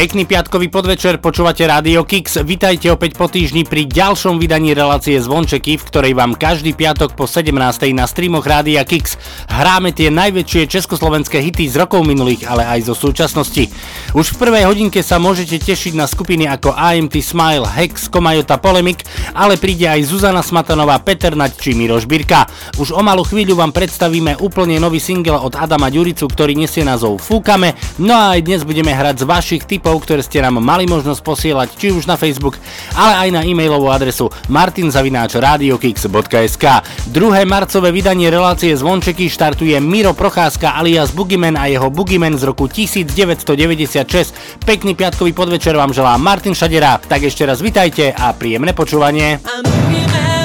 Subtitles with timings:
[0.00, 2.40] Pekný piatkový podvečer, počúvate Rádio Kix.
[2.40, 7.28] Vitajte opäť po týždni pri ďalšom vydaní relácie Zvončeky, v ktorej vám každý piatok po
[7.28, 7.52] 17.
[7.92, 12.96] na streamoch Rádia Kix hráme tie najväčšie československé hity z rokov minulých, ale aj zo
[12.96, 13.68] súčasnosti.
[14.16, 19.04] Už v prvej hodinke sa môžete tešiť na skupiny ako AMT Smile, Hex, Komajota Polemik,
[19.36, 22.48] ale príde aj Zuzana Smatanová, Peter Nať či Miroš Birka.
[22.80, 27.20] Už o malú chvíľu vám predstavíme úplne nový single od Adama Ďuricu, ktorý nesie názov
[27.20, 31.18] Fúkame, no a aj dnes budeme hrať z vašich tipov, ktoré ste nám mali možnosť
[31.18, 32.54] posielať či už na Facebook,
[32.94, 36.64] ale aj na e-mailovú adresu martinzavináčradiokix.sk.
[37.10, 42.70] Druhé marcové vydanie relácie Zvončeky štartuje Miro Procházka alias Boogeyman a jeho Boogeyman z roku
[42.70, 44.62] 1996.
[44.62, 49.42] Pekný piatkový podvečer vám želá Martin Šadera, tak ešte raz vitajte a príjemné počúvanie.
[49.42, 50.39] I'm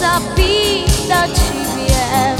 [0.00, 2.36] sa pýtať, či viem,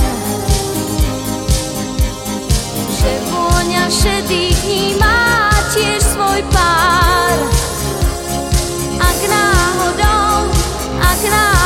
[2.88, 7.36] že vôňa šedých dní má tiež svoj pár.
[8.96, 10.48] Ak náhodou,
[11.04, 11.59] ak náhodou,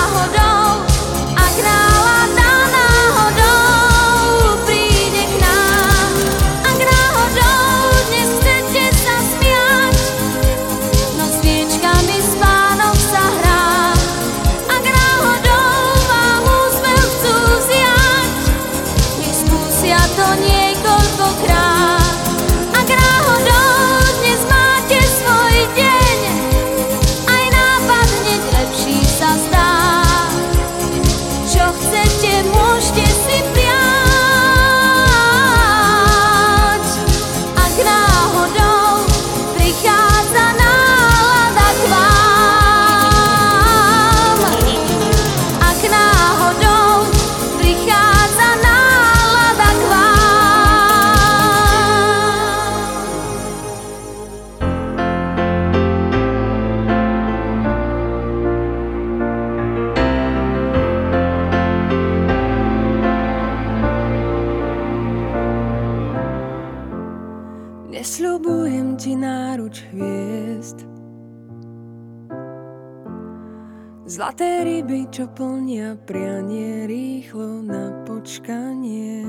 [74.35, 79.23] Zlaté ryby, čo plnia prianie rýchlo na počkanie.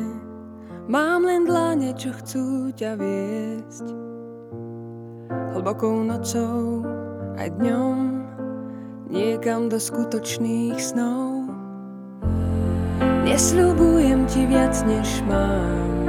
[0.89, 3.85] Mám len dlane, čo chcú ťa viesť.
[5.53, 6.81] Hlbokou nocou
[7.37, 7.97] aj dňom
[9.13, 11.53] Niekam do skutočných snov.
[13.29, 16.01] Nesľubujem ti viac, než mám.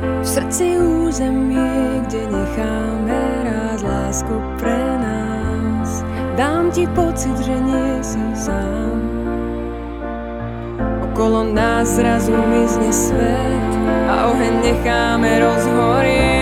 [0.00, 5.31] V srdci územie, kde necháme rád lásku pre nás.
[6.42, 8.98] Dám ti pocit, že nie si sám.
[11.06, 13.70] Okolo nás zrazu mizne svet
[14.10, 16.41] a oheň necháme rozhorieť.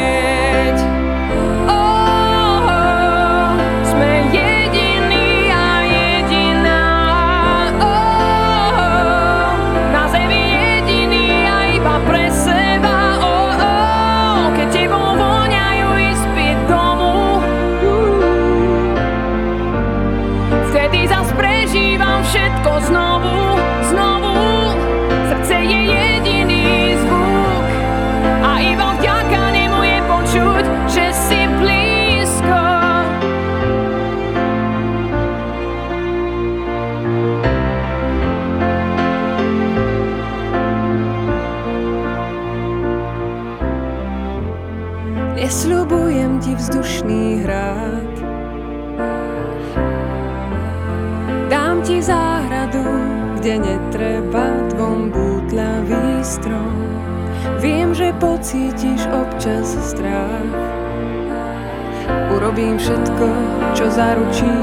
[58.51, 60.51] Že pocítiš občas strach
[62.35, 63.27] Urobím všetko,
[63.79, 64.59] čo zaručí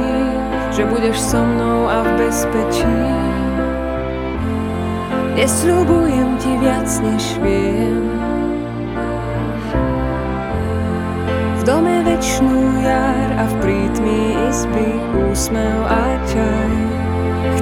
[0.75, 2.99] Že budeš so mnou a v bezpečí
[5.39, 8.03] Nesľubujem ti viac, než viem
[11.55, 14.99] V dome večnú jar a v prítmi izby
[15.31, 16.75] úsmev a čaj.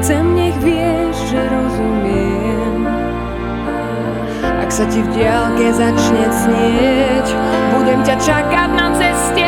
[0.02, 1.95] Chcem, nech vieš, že rozumiem.
[4.76, 7.28] Sa ti v diálke začne cnieť,
[7.72, 9.45] budem ťa čakať na ceste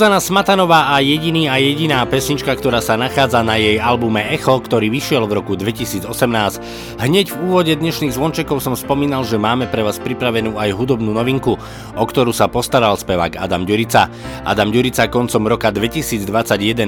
[0.00, 4.88] Zuzana Smatanová a jediný a jediná pesnička, ktorá sa nachádza na jej albume Echo, ktorý
[4.88, 6.89] vyšiel v roku 2018.
[7.00, 11.56] Hneď v úvode dnešných zvončekov som spomínal, že máme pre vás pripravenú aj hudobnú novinku,
[11.96, 14.12] o ktorú sa postaral spevák Adam Ďurica.
[14.44, 16.28] Adam Ďurica koncom roka 2021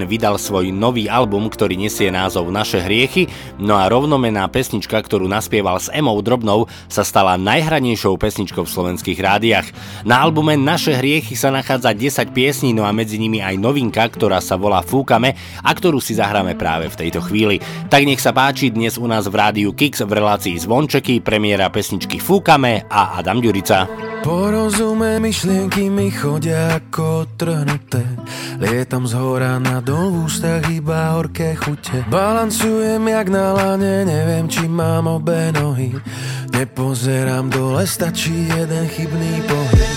[0.05, 5.81] vydal svoj nový album, ktorý nesie názov Naše hriechy, no a rovnomená pesnička, ktorú naspieval
[5.81, 9.73] s Emou Drobnou, sa stala najhranejšou pesničkou v slovenských rádiách.
[10.05, 14.45] Na albume Naše hriechy sa nachádza 10 piesní, no a medzi nimi aj novinka, ktorá
[14.45, 17.65] sa volá Fúkame a ktorú si zahráme práve v tejto chvíli.
[17.89, 22.19] Tak nech sa páči dnes u nás v rádiu Kix v relácii Zvončeky, premiéra pesničky
[22.19, 23.87] Fúkame a Adam Ďurica.
[24.23, 28.07] Porozumé myšlienky mi chodia ako trhnuté.
[28.63, 32.07] Lietam z hora na dol v ústach iba horké chute.
[32.07, 35.91] Balancujem jak na lane, neviem či mám obe nohy.
[36.55, 39.91] Nepozerám dole, stačí jeden chybný pohyb.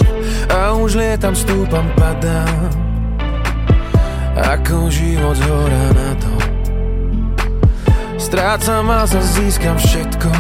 [0.50, 2.74] A už lietam, stúpam, padám.
[4.36, 6.35] Ako život z hora na dol
[8.26, 10.34] Strácam a získam všetko.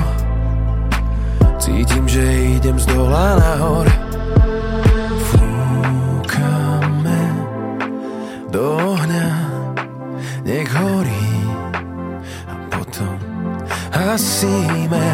[1.61, 3.85] Cítim, že idem z dola nahor.
[5.29, 7.21] Fúkame
[8.49, 9.29] do ohňa
[10.41, 11.29] Nech horí.
[12.49, 13.21] A potom
[13.93, 15.05] hasíme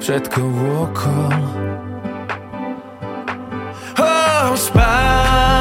[0.00, 1.36] Všetko vôkol
[4.00, 5.51] Oh, spálime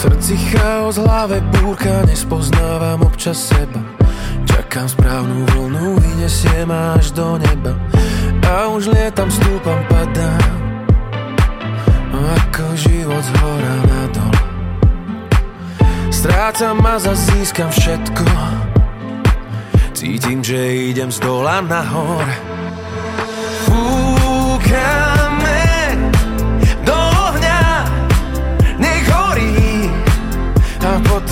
[0.00, 3.84] srdci chaos, hlave búrka, nespoznávam občas seba.
[4.48, 7.76] Čakám správnu vlnu, vyniesie ma až do neba.
[8.50, 10.56] A už lietam, stúpam, padám.
[12.10, 14.36] Ako život z hora na dol.
[16.10, 18.24] Strácam a zase získam všetko.
[19.92, 22.49] Cítim, že idem z dola nahor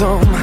[0.00, 0.37] A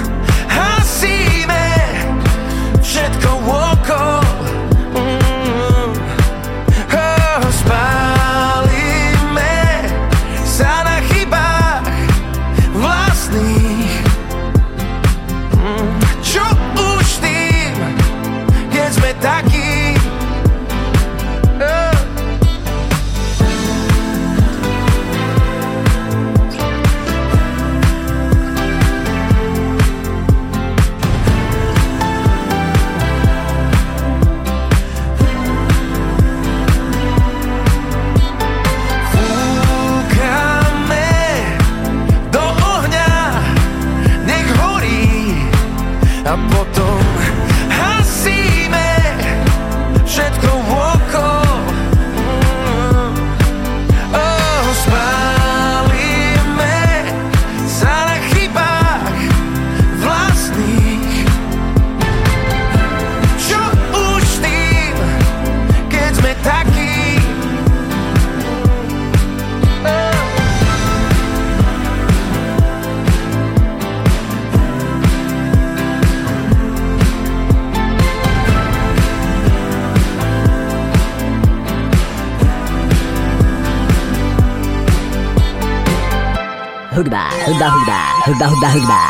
[88.61, 89.04] Dahagda.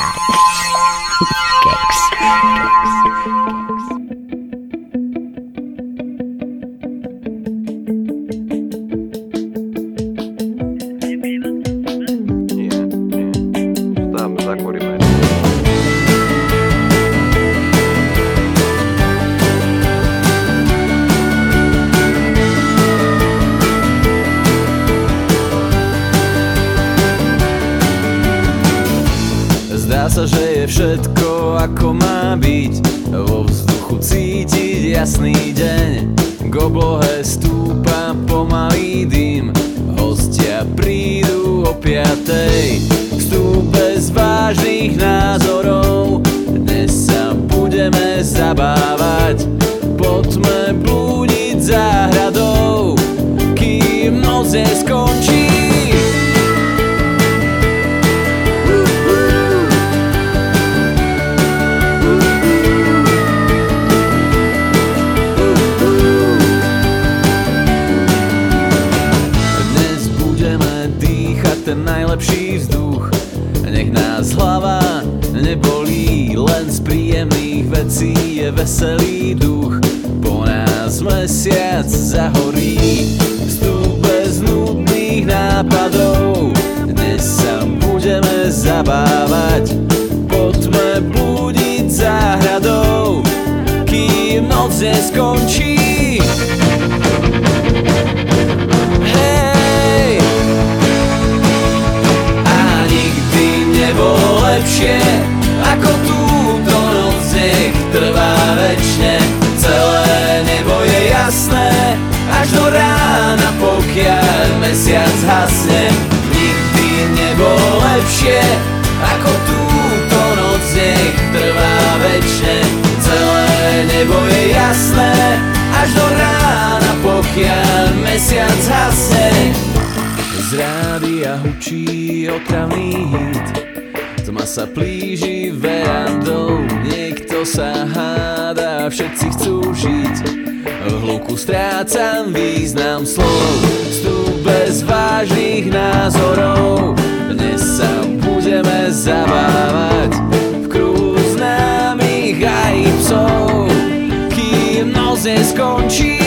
[155.25, 156.19] se skončí.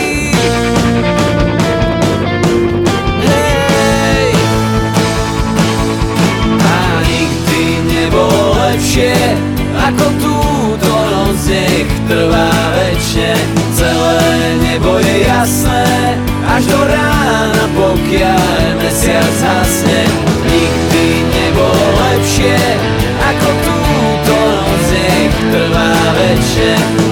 [3.22, 4.32] Hej.
[6.58, 7.62] A nikdy
[7.94, 9.14] nebolo lepšie
[9.87, 13.38] Ako túto noc nech trvá väčšie
[13.78, 16.18] Celé nebo je jasné
[16.58, 20.11] Až do rána pokiaľ mesiac zasne,
[20.42, 22.58] Nikdy nebolo lepšie
[23.30, 27.08] Ako túto noc nech trvá väčšie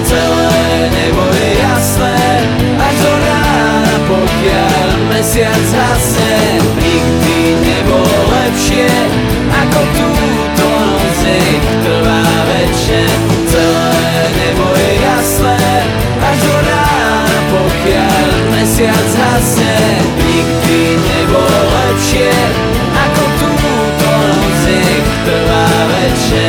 [5.17, 6.29] mesiac zase
[6.77, 8.85] nikdy nebol lepšie
[9.49, 11.21] ako túto noc,
[11.81, 13.09] trvá večer,
[13.49, 15.65] Celé nebo je jasné,
[16.21, 18.27] až do rána, pokiaľ
[18.61, 19.73] mesiac zase
[20.21, 22.29] nikdy nebol lepšie
[22.93, 24.61] ako túto noc,
[25.25, 26.46] trvá večer.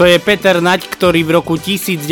[0.00, 2.08] Toto je Peter Naď, ktorý v roku 1990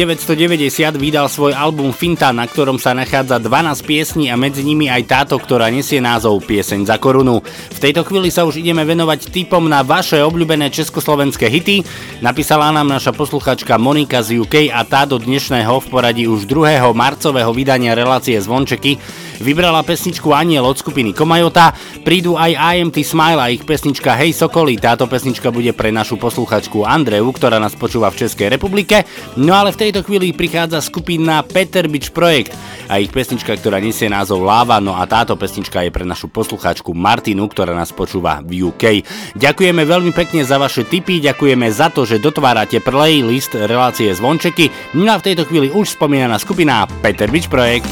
[1.00, 5.40] vydal svoj album Finta, na ktorom sa nachádza 12 piesní a medzi nimi aj táto,
[5.40, 7.40] ktorá nesie názov Pieseň za korunu.
[7.48, 11.80] V tejto chvíli sa už ideme venovať typom na vaše obľúbené československé hity.
[12.20, 16.92] Napísala nám naša posluchačka Monika z UK a tá do dnešného v poradí už 2.
[16.92, 19.00] marcového vydania relácie Zvončeky
[19.40, 21.72] vybrala pesničku Aniel od skupiny Komajota.
[22.02, 24.78] Prídu aj IMT Smile a ich pesnička Hej Sokoli.
[24.78, 29.06] Táto pesnička bude pre našu posluchačku Andreu, ktorá nás počúva v Českej republike.
[29.38, 32.54] No ale v tejto chvíli prichádza skupina Peter Beach Projekt
[32.88, 36.96] a ich pesnička, ktorá nesie názov Láva, no a táto pesnička je pre našu posluchačku
[36.96, 39.04] Martinu, ktorá nás počúva v UK.
[39.36, 44.96] Ďakujeme veľmi pekne za vaše tipy, ďakujeme za to, že dotvárate playlist relácie Zvončeky.
[44.96, 47.90] No a v tejto chvíli už spomínaná skupina Peter Beach Projekt.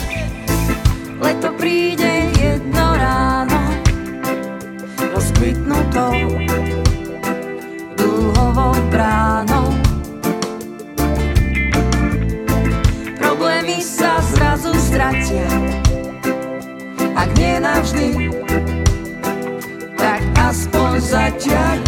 [1.26, 3.58] Leto príde jedno ráno
[5.10, 6.14] Rozkvitnutou
[7.98, 9.74] Dúhovou bránou.
[13.18, 15.50] Problémy sa zrazu stratia
[17.18, 18.30] Ak nie navždy
[19.98, 21.86] Tak aspoň zatiaľ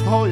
[0.00, 0.25] household.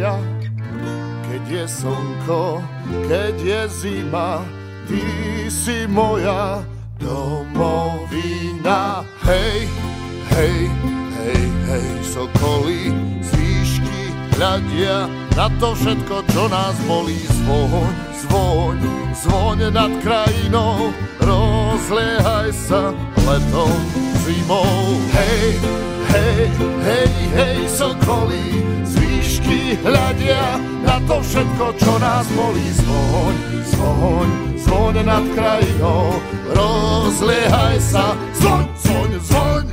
[35.34, 36.22] krajinou,
[36.54, 39.66] rozliehaj sa, zvoň, zvoň, zvoň.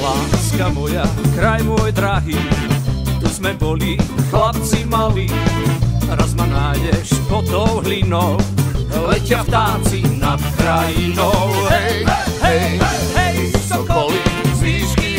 [0.00, 2.36] Láska moja, kraj môj drahý,
[3.24, 3.96] tu sme boli
[4.28, 5.28] chlapci malí,
[6.12, 8.36] raz ma nájdeš pod tou hlinou,
[9.08, 11.48] letia vtáci nad krajinou.
[11.72, 12.04] Hej,
[12.44, 14.20] hej, hej, hej, sokoly,
[14.60, 14.60] z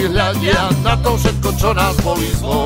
[0.06, 2.61] hľadia na to všetko, čo nás boli zvol.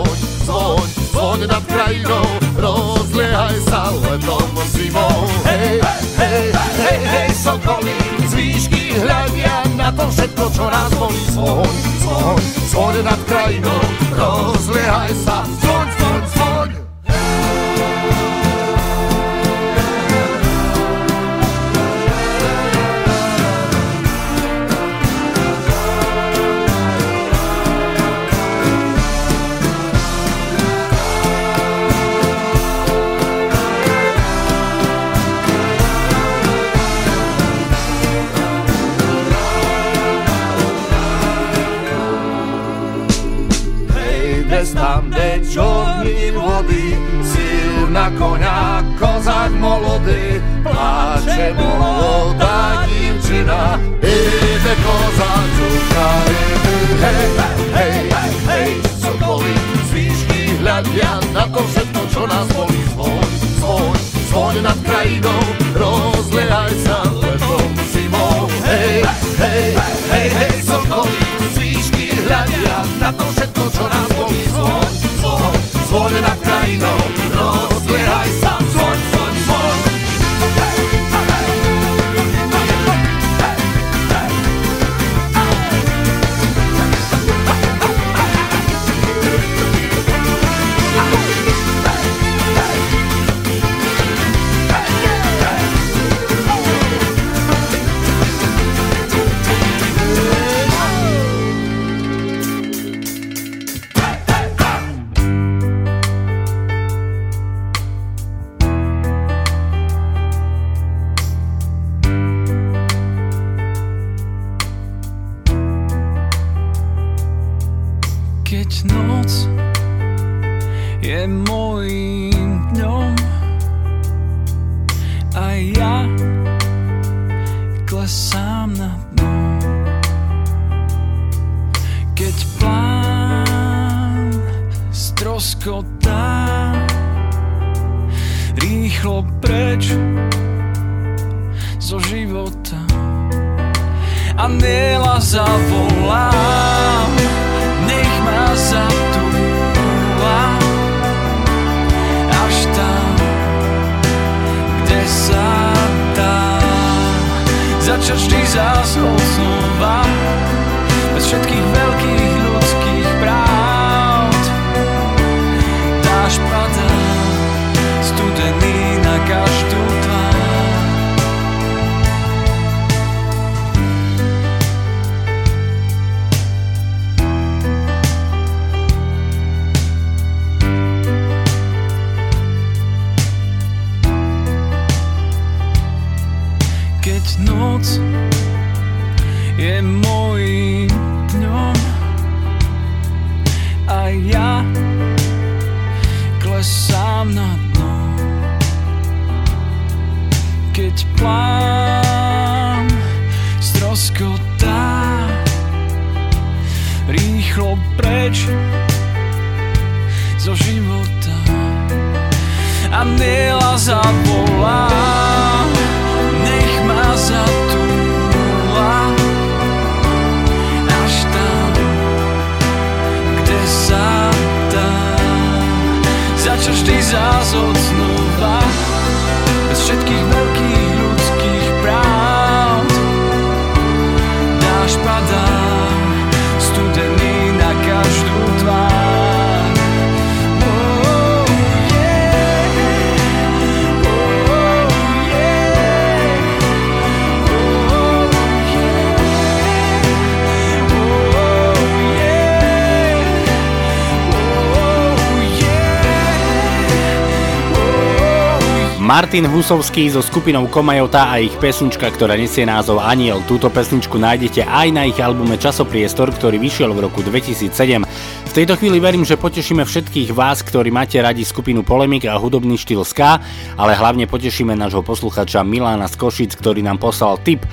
[259.26, 263.42] Martin Husovský so skupinou Komajota a ich pesnička, ktorá nesie názov Aniel.
[263.50, 268.06] Túto pesničku nájdete aj na ich albume Časopriestor, ktorý vyšiel v roku 2007.
[268.46, 272.78] V tejto chvíli verím, že potešíme všetkých vás, ktorí máte radi skupinu Polemik a hudobný
[272.78, 273.42] štýl ska,
[273.82, 277.70] ale hlavne potešíme nášho posluchača Milána z Košic, ktorý nám poslal tip e,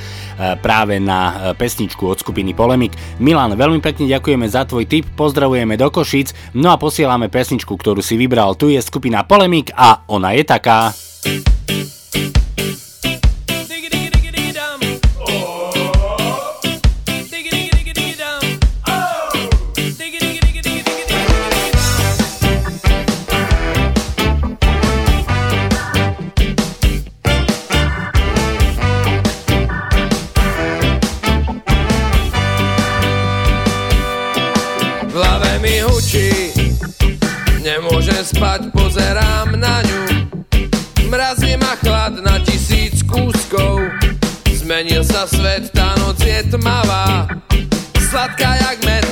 [0.57, 2.97] práve na e, pesničku od skupiny Polemik.
[3.21, 8.01] Milan, veľmi pekne ďakujeme za tvoj tip, pozdravujeme do Košic, no a posielame pesničku, ktorú
[8.01, 8.57] si vybral.
[8.57, 11.12] Tu je skupina Polemik a ona je taká.
[38.33, 40.03] spať, pozerám na ňu.
[41.13, 43.85] Mrazí ma chlad na tisíc kúskov.
[44.49, 47.29] Zmenil sa svet, tá noc je tmavá.
[48.01, 49.05] Sladká jak med,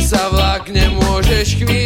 [0.00, 1.81] sa vlak nemôžeš chvíľ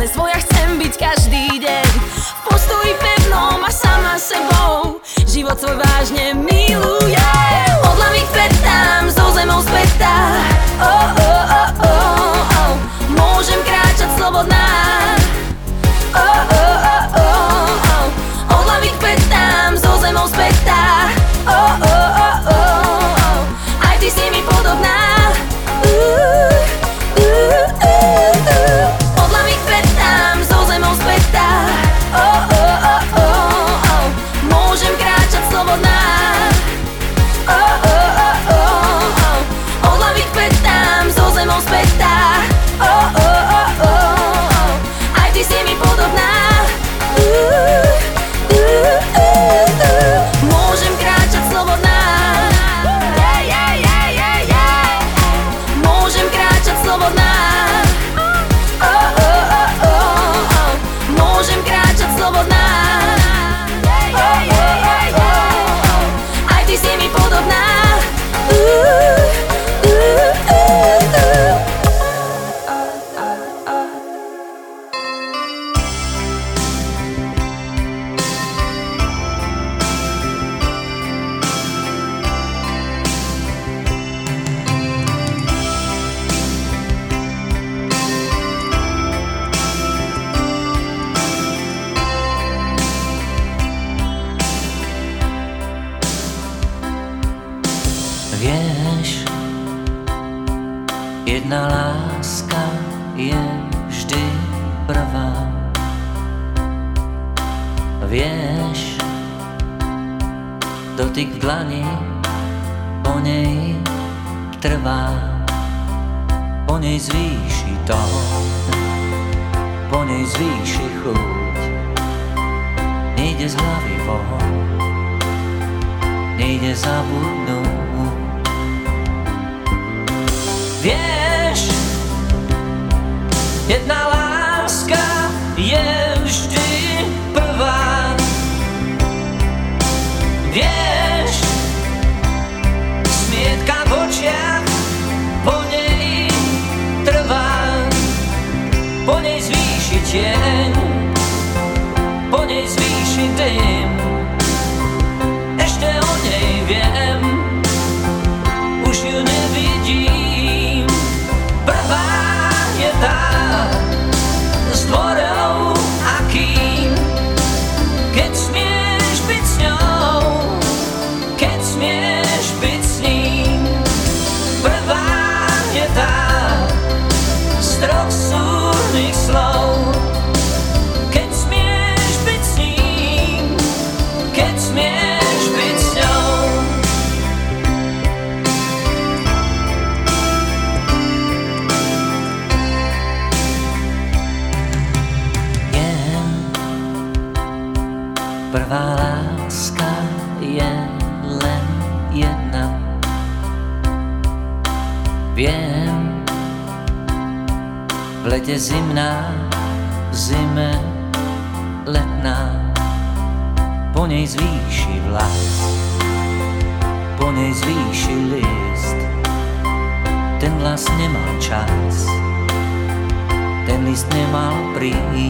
[0.00, 0.30] Les voy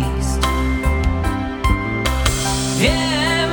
[0.01, 0.40] líst.
[2.80, 3.53] Viem,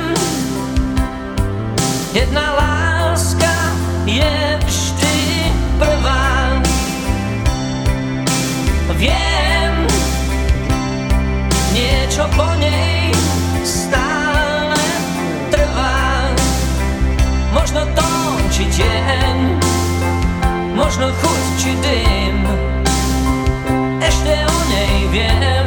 [2.16, 3.54] jedna láska
[4.08, 5.18] je vždy
[5.78, 6.56] prvá.
[8.98, 9.74] Viem,
[11.76, 13.14] niečo po nej
[13.62, 14.80] stále
[15.52, 16.34] trvá.
[17.54, 18.10] Možno to,
[18.50, 19.36] či deň,
[20.74, 22.38] možno chuť, či dym.
[24.02, 25.57] Ešte o niej wiem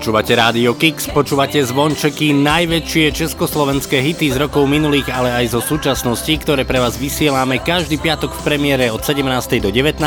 [0.00, 6.32] Počúvate Rádio Kix, počúvate zvončeky, najväčšie československé hity z rokov minulých, ale aj zo súčasnosti,
[6.40, 9.20] ktoré pre vás vysielame každý piatok v premiére od 17.
[9.60, 10.00] do 19.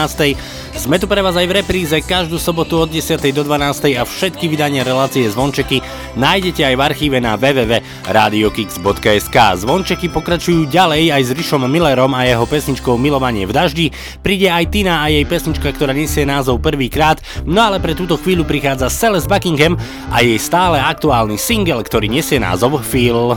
[0.74, 3.22] Sme tu pre vás aj v repríze každú sobotu od 10.
[3.38, 3.94] do 12.
[3.94, 5.86] a všetky vydania relácie zvončeky
[6.18, 9.38] nájdete aj v archíve na www.radiokix.sk.
[9.62, 13.94] Zvončeky pokračujú ďalej aj s Rišom Millerom a jeho pesničkou Milovanie v daždi.
[14.26, 18.42] Príde aj Tina a jej pesnička, ktorá nesie názov prvýkrát, no ale pre túto chvíľu
[18.42, 23.36] prichádza Celeste Buckingham a jej stále aktuálny single, ktorý nesie názov Feel.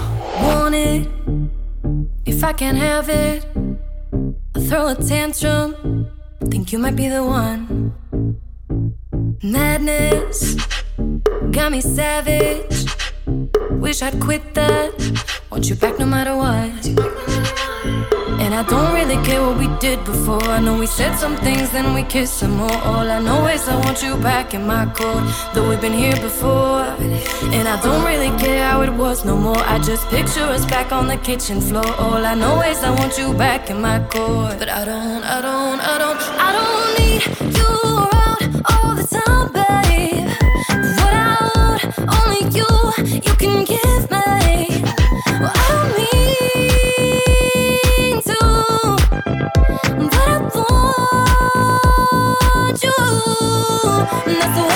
[0.77, 1.09] It
[2.27, 3.47] if I can't have it.
[4.69, 6.09] Throw a tantrum.
[6.51, 7.93] Think you might be the one.
[9.43, 10.57] Madness
[11.51, 12.87] got me savage.
[13.71, 14.93] Wish I'd quit that.
[15.51, 17.66] Want you back no matter what.
[18.39, 20.43] And I don't really care what we did before.
[20.45, 22.79] I know we said some things, then we kissed some more.
[22.85, 25.25] All I know is I want you back in my court.
[25.55, 26.83] Though we've been here before.
[27.57, 29.59] And I don't really care how it was no more.
[29.59, 31.89] I just picture us back on the kitchen floor.
[31.99, 34.59] All I know is I want you back in my court.
[34.59, 37.23] But I don't, I don't, I don't, I don't need
[37.59, 37.73] you
[38.05, 40.29] around all the time, babe.
[41.01, 41.83] What I want,
[42.21, 42.69] only you,
[43.27, 44.66] you can give me.
[54.13, 54.76] And that's the way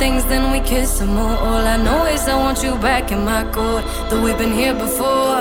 [0.00, 1.36] things, then we kiss some more.
[1.46, 3.84] All I know is I want you back in my court.
[4.08, 5.36] Though we've been here before.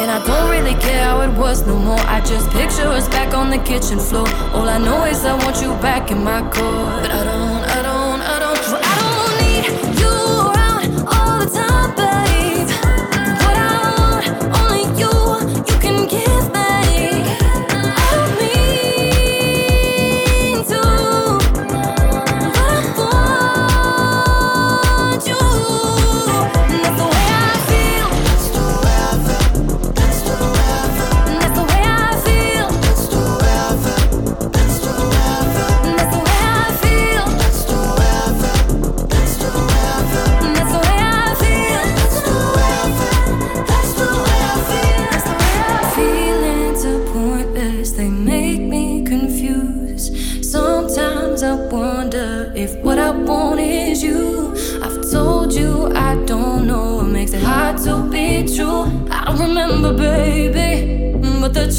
[0.00, 2.04] And I don't really care how it was no more.
[2.16, 4.26] I just picture us back on the kitchen floor.
[4.54, 7.02] All I know is I want you back in my court.
[7.02, 7.63] But I don't,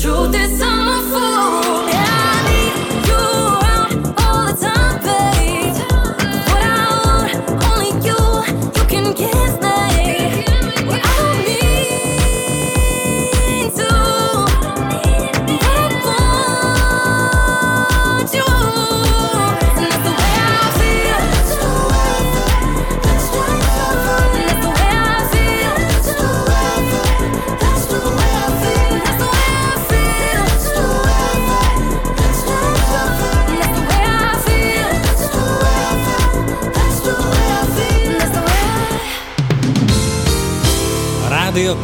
[0.01, 0.74] truth is
[41.55, 41.81] I Rádio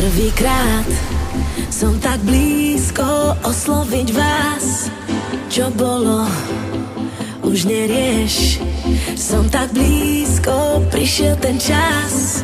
[0.00, 0.88] prvýkrát
[1.68, 4.88] som tak blízko osloviť vás,
[5.52, 6.24] čo bolo,
[7.44, 8.64] už nerieš.
[9.12, 12.40] Som tak blízko, prišiel ten čas.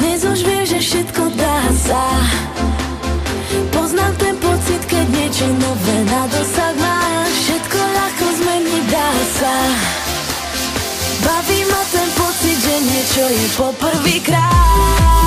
[0.00, 2.04] Dnes už vieš, že všetko dá sa.
[3.68, 7.32] Poznám ten pocit, keď niečo nové na dosah máš.
[7.44, 9.10] Všetko ľahko zmeniť dá
[9.44, 9.54] sa.
[11.20, 15.25] Baví ma ten pocit, že niečo je poprvýkrát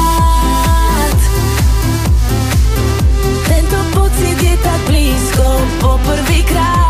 [5.90, 6.89] blízko poprvýkrát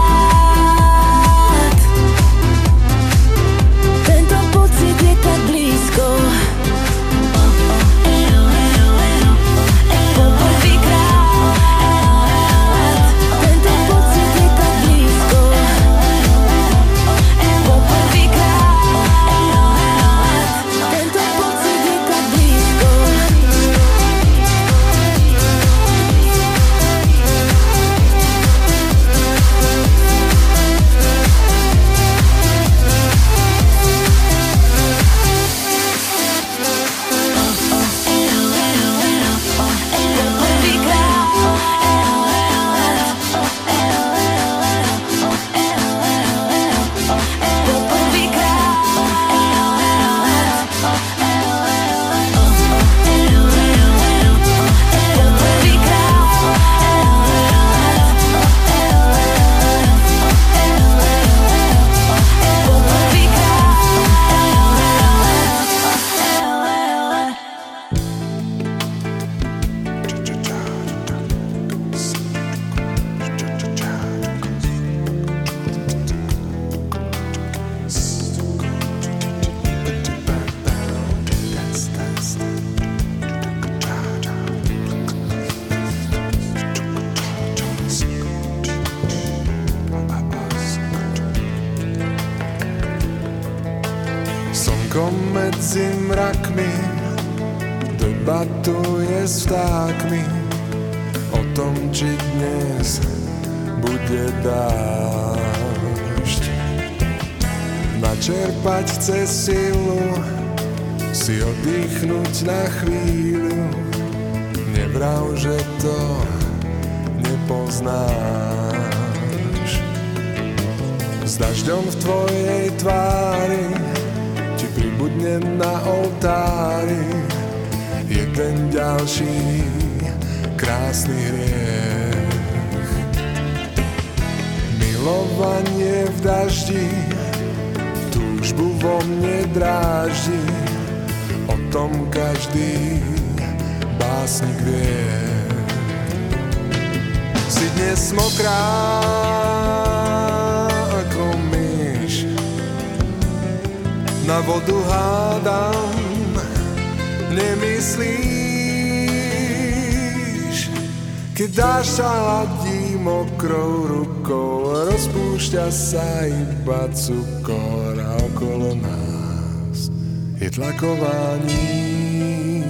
[170.60, 172.68] tlaková níž.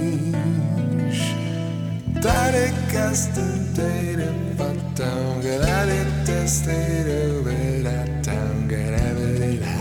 [2.22, 5.82] Tare custom data patang, gada
[6.22, 9.74] testere, beda tang, gada beda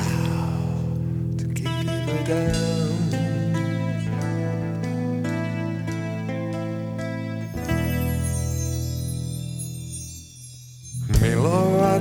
[1.38, 2.98] to keep it down.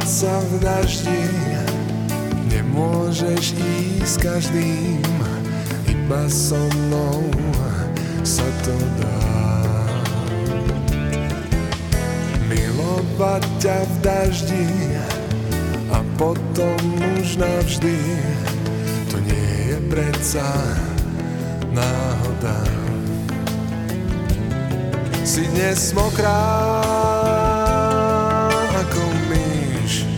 [0.08, 1.20] Sa v daždi
[2.48, 5.04] Nemôžeš ísť každým
[6.08, 7.20] Iba so mnou
[8.24, 9.20] sa to dá
[12.48, 14.68] Milovať ťa v daždi
[15.92, 16.80] A potom
[17.20, 18.00] už navždy
[19.12, 20.48] To nie je predsa
[21.76, 22.56] náhoda.
[25.28, 26.40] Si dnes mokrá
[28.80, 30.08] ako myš,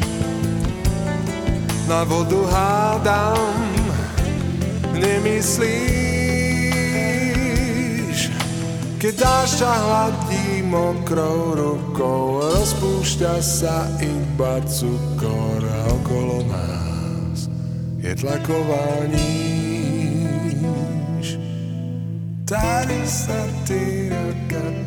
[1.90, 3.59] na vodu hádam,
[5.00, 5.80] nemyslíš,
[9.00, 17.48] keď dáš ťa hladí mokrou rukou, rozpúšťa sa iba cukor a okolo nás
[18.00, 19.40] je tlaková níž.
[22.44, 24.79] Tady sa ty ta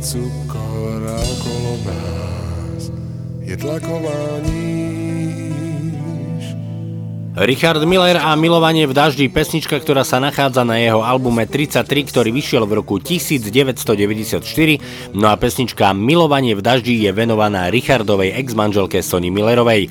[0.00, 2.90] cukor a okolo nás
[3.42, 4.38] je tlaková.
[7.38, 12.34] Richard Miller a Milovanie v daždi, pesnička, ktorá sa nachádza na jeho albume 33, ktorý
[12.34, 14.42] vyšiel v roku 1994.
[15.14, 19.86] No a pesnička Milovanie v daždi je venovaná Richardovej ex-manželke Sony Millerovej.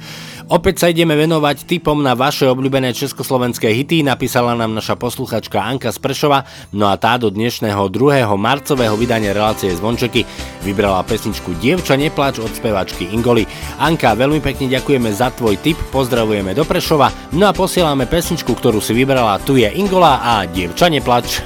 [0.48, 5.92] Opäť sa ideme venovať typom na vaše obľúbené československé hity, napísala nám naša posluchačka Anka
[5.92, 8.24] Spršova, no a tá do dnešného 2.
[8.40, 10.24] marcového vydania relácie Zvončeky
[10.64, 13.44] vybrala pesničku Dievča neplač od spevačky Ingoli.
[13.76, 18.80] Anka, veľmi pekne ďakujeme za tvoj tip, pozdravujeme do Prešova, no a posielame pesničku, ktorú
[18.80, 21.44] si vybrala, tu je Ingola a Dievča neplač.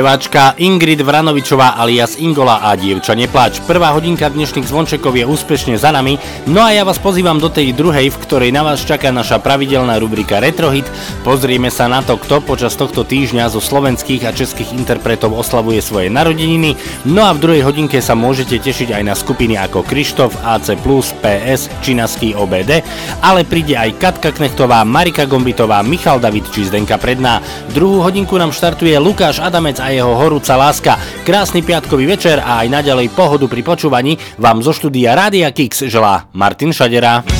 [0.00, 3.60] speváčka Ingrid Vranovičová alias Ingola a dievča Nepláč.
[3.68, 6.16] Prvá hodinka dnešných zvončekov je úspešne za nami,
[6.48, 10.00] no a ja vás pozývam do tej druhej, v ktorej na vás čaká naša pravidelná
[10.00, 10.88] rubrika Retrohit.
[11.20, 16.08] Pozrieme sa na to, kto počas tohto týždňa zo slovenských a českých interpretov oslavuje svoje
[16.08, 20.80] narodeniny, no a v druhej hodinke sa môžete tešiť aj na skupiny ako Krištof, AC+,
[21.20, 22.80] PS, Činaský OBD,
[23.20, 27.44] ale príde aj Katka Knechtová, Marika Gombitová, Michal David či Zdenka Predná.
[27.76, 30.94] Druhú hodinku nám štartuje Lukáš Adamec a a jeho horúca láska.
[31.26, 36.30] Krásny piatkový večer a aj naďalej pohodu pri počúvaní vám zo štúdia Rádia Kix želá
[36.30, 37.39] Martin Šadera.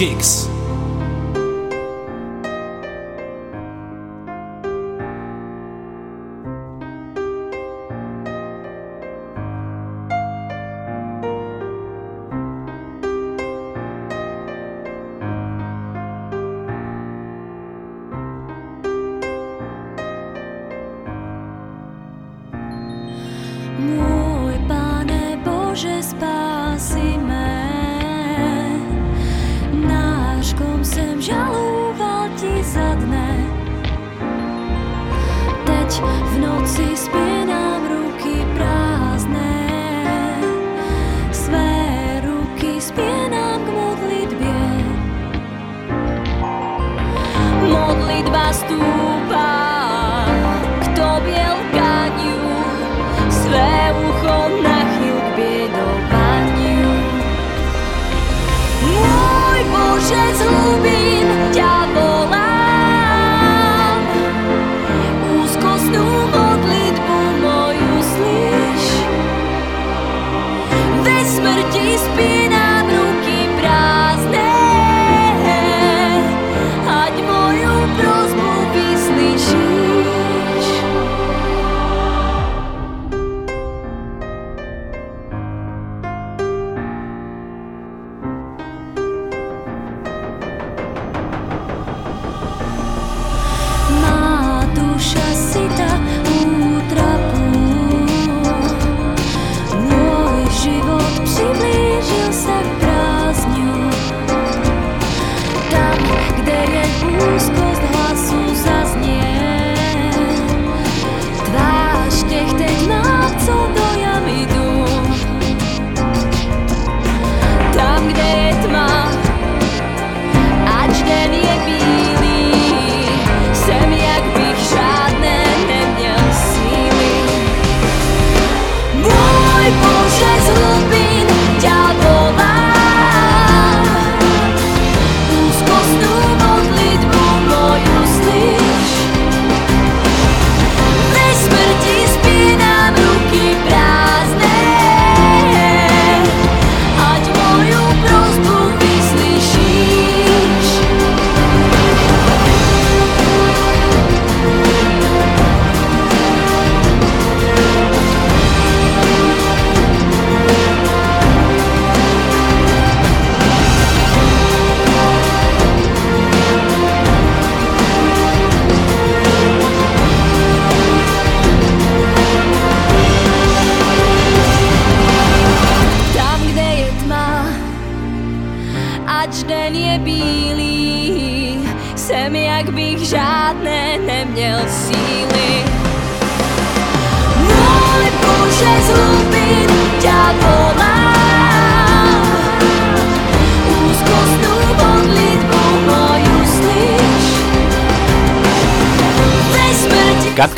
[0.00, 0.49] Kicks.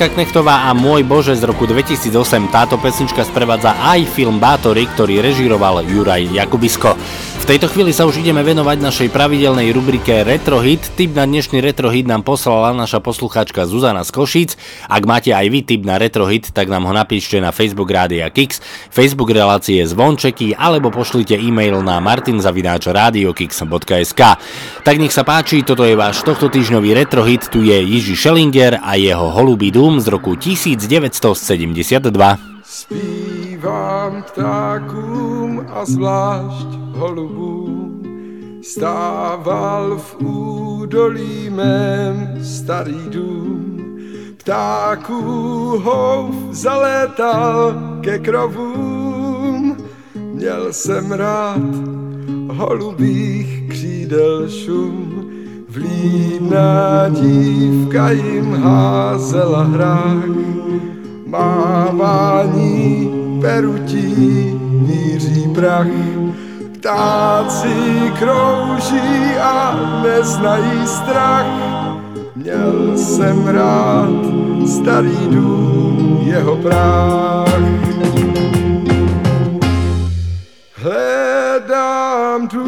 [0.02, 2.10] Katka Knechtová a Môj Bože z roku 2008.
[2.50, 6.98] Táto pesnička sprevádza aj film Bátory, ktorý režíroval Juraj Jakubisko.
[7.42, 10.94] V tejto chvíli sa už ideme venovať našej pravidelnej rubrike Retro Hit.
[10.94, 14.54] Tip na dnešný Retro Hit nám poslala naša poslucháčka Zuzana z Košíc.
[14.86, 18.30] Ak máte aj vy tip na Retro Hit, tak nám ho napíšte na Facebook Rádia
[18.30, 18.62] Kix,
[18.94, 24.22] Facebook relácie Zvončeky alebo pošlite e-mail na martinzavináčradiokix.sk
[24.86, 28.78] Tak nech sa páči, toto je váš tohto týždňový Retro Hit, tu je Jiži Schellinger
[28.78, 32.06] a jeho Holubý dům z roku 1972.
[32.62, 38.02] Zpívám ptákům a zvlášť holubům,
[38.62, 43.78] stával v údolí mém starý dům.
[44.36, 45.22] Ptáků
[45.84, 49.76] houf zalétal ke krovům,
[50.14, 51.74] měl jsem rád
[52.48, 55.08] holubých křídel šum.
[55.68, 60.24] Vlídná dívka jim házela hrách,
[61.26, 63.10] mávání
[63.40, 65.86] perutí míří prach.
[66.82, 71.46] Ptáci krouží a neznají strach.
[72.36, 74.08] Měl jsem rád
[74.66, 77.62] starý dům, jeho práh.
[80.76, 82.61] Hledám dům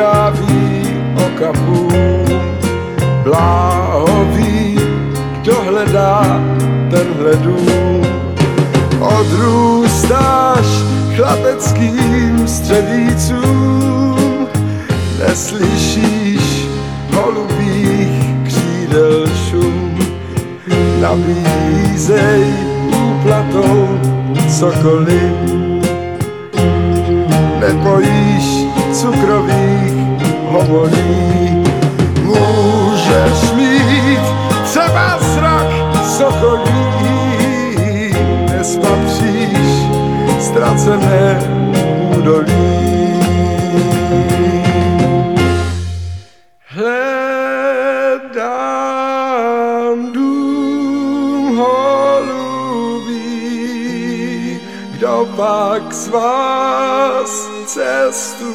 [0.00, 0.82] vypráví
[1.16, 1.88] o kapu,
[3.22, 4.78] bláhový,
[5.40, 6.40] kdo hledá
[6.90, 8.06] tenhle dům.
[9.00, 10.66] Odrůstáš
[11.16, 14.16] chlapeckým střevícům,
[15.28, 16.68] neslyšíš
[17.14, 19.98] holubých křídel šum.
[21.00, 22.54] Nabízej
[22.88, 24.00] úplatou
[24.58, 25.32] cokoliv,
[27.60, 28.60] nebojíš
[28.92, 29.59] cukrových
[30.60, 31.64] homolí.
[32.22, 34.20] Můžeš mít
[34.64, 35.66] třeba zrak
[36.04, 36.70] sokolí,
[38.52, 39.70] nespatříš
[40.40, 41.40] ztracené
[42.18, 42.60] údolí.
[46.68, 48.42] Hledám
[50.12, 50.30] dům
[54.92, 58.54] kdo pak z vás cestu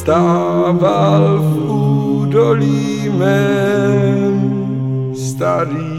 [0.00, 1.52] stával v
[2.24, 4.36] údolí mém
[5.12, 5.89] starý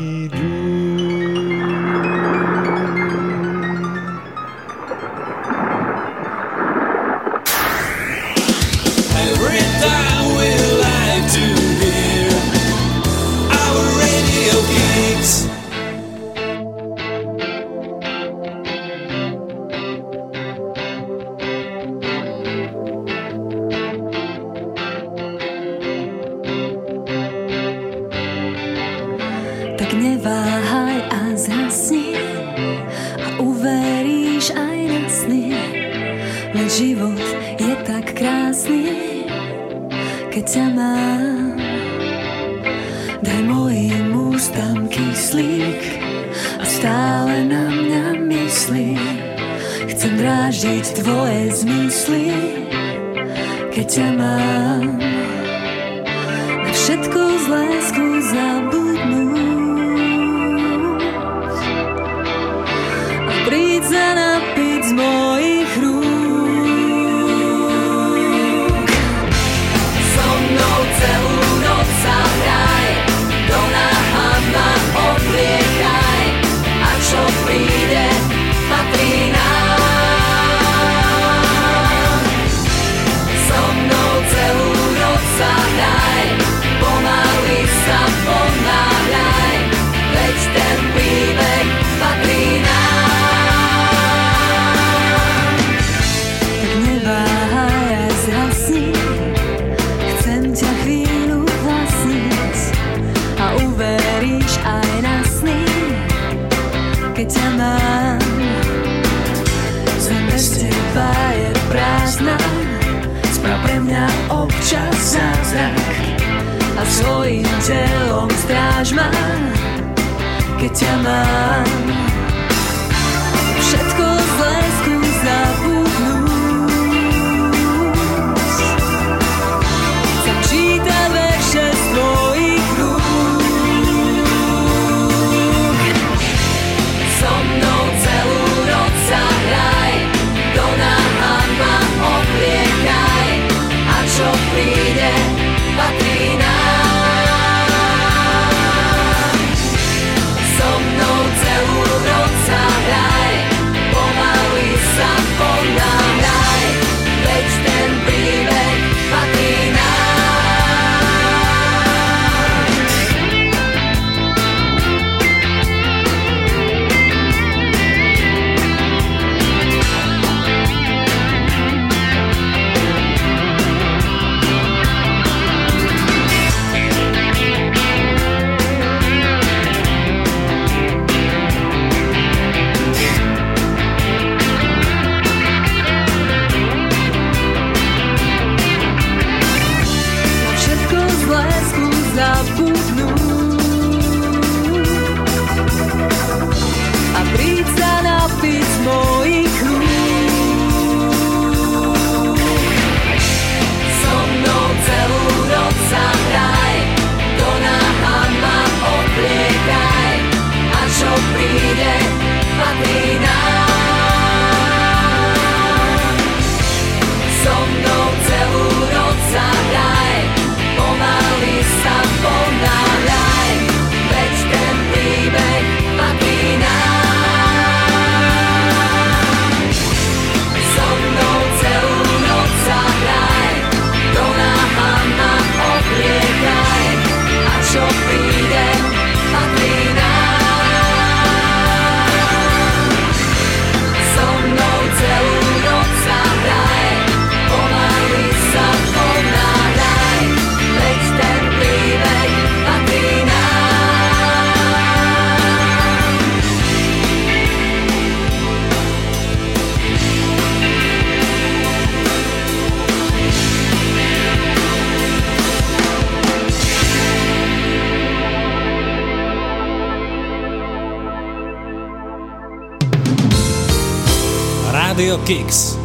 [275.31, 275.80] gigs.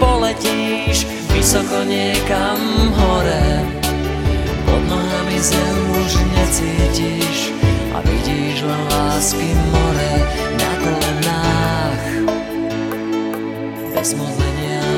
[0.00, 1.04] poletíš
[1.36, 2.58] vysoko niekam
[2.96, 3.60] hore.
[4.64, 7.52] Pod nohami zem už necítiš
[7.92, 10.14] a vidíš len lásky more
[10.56, 12.04] na kolenách.
[13.92, 14.88] Bez modlenia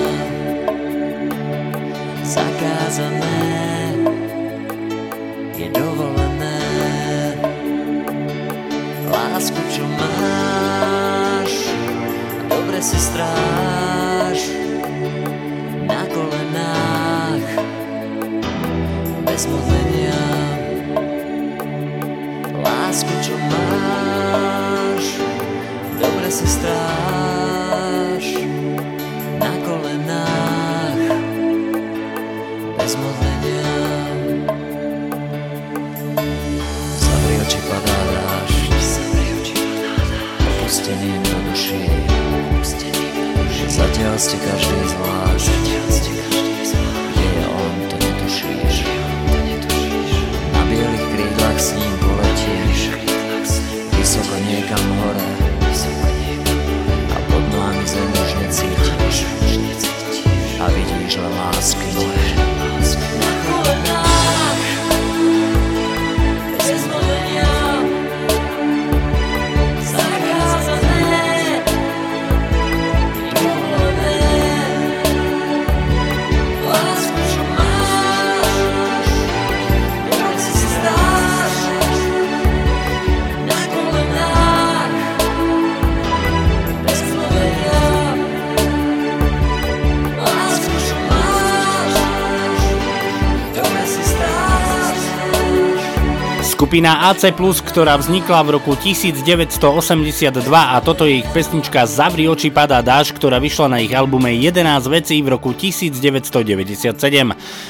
[2.22, 3.42] zakázané
[5.58, 6.62] je dovolené
[9.10, 11.50] lásku, čo máš,
[12.46, 14.11] dobre si stráž.
[19.52, 20.16] potvrdenia
[22.64, 25.04] Lásku, čo máš
[26.00, 28.24] Dobre si stráš
[29.36, 31.00] Na kolenách.
[32.78, 33.74] Bez modlenia.
[36.98, 38.72] Zavri oči, padá dážď.
[40.42, 41.82] Opustený do duši.
[43.72, 45.46] Zatiaľ ste každý zvlášť.
[45.46, 46.51] Zatiaľ ste každý
[61.62, 62.11] vidíš len
[96.72, 97.28] Skupina AC+,
[97.68, 99.60] ktorá vznikla v roku 1982
[100.48, 104.80] a toto je ich pesnička Zavri oči padá dáž, ktorá vyšla na ich albume 11
[104.88, 106.96] vecí v roku 1997.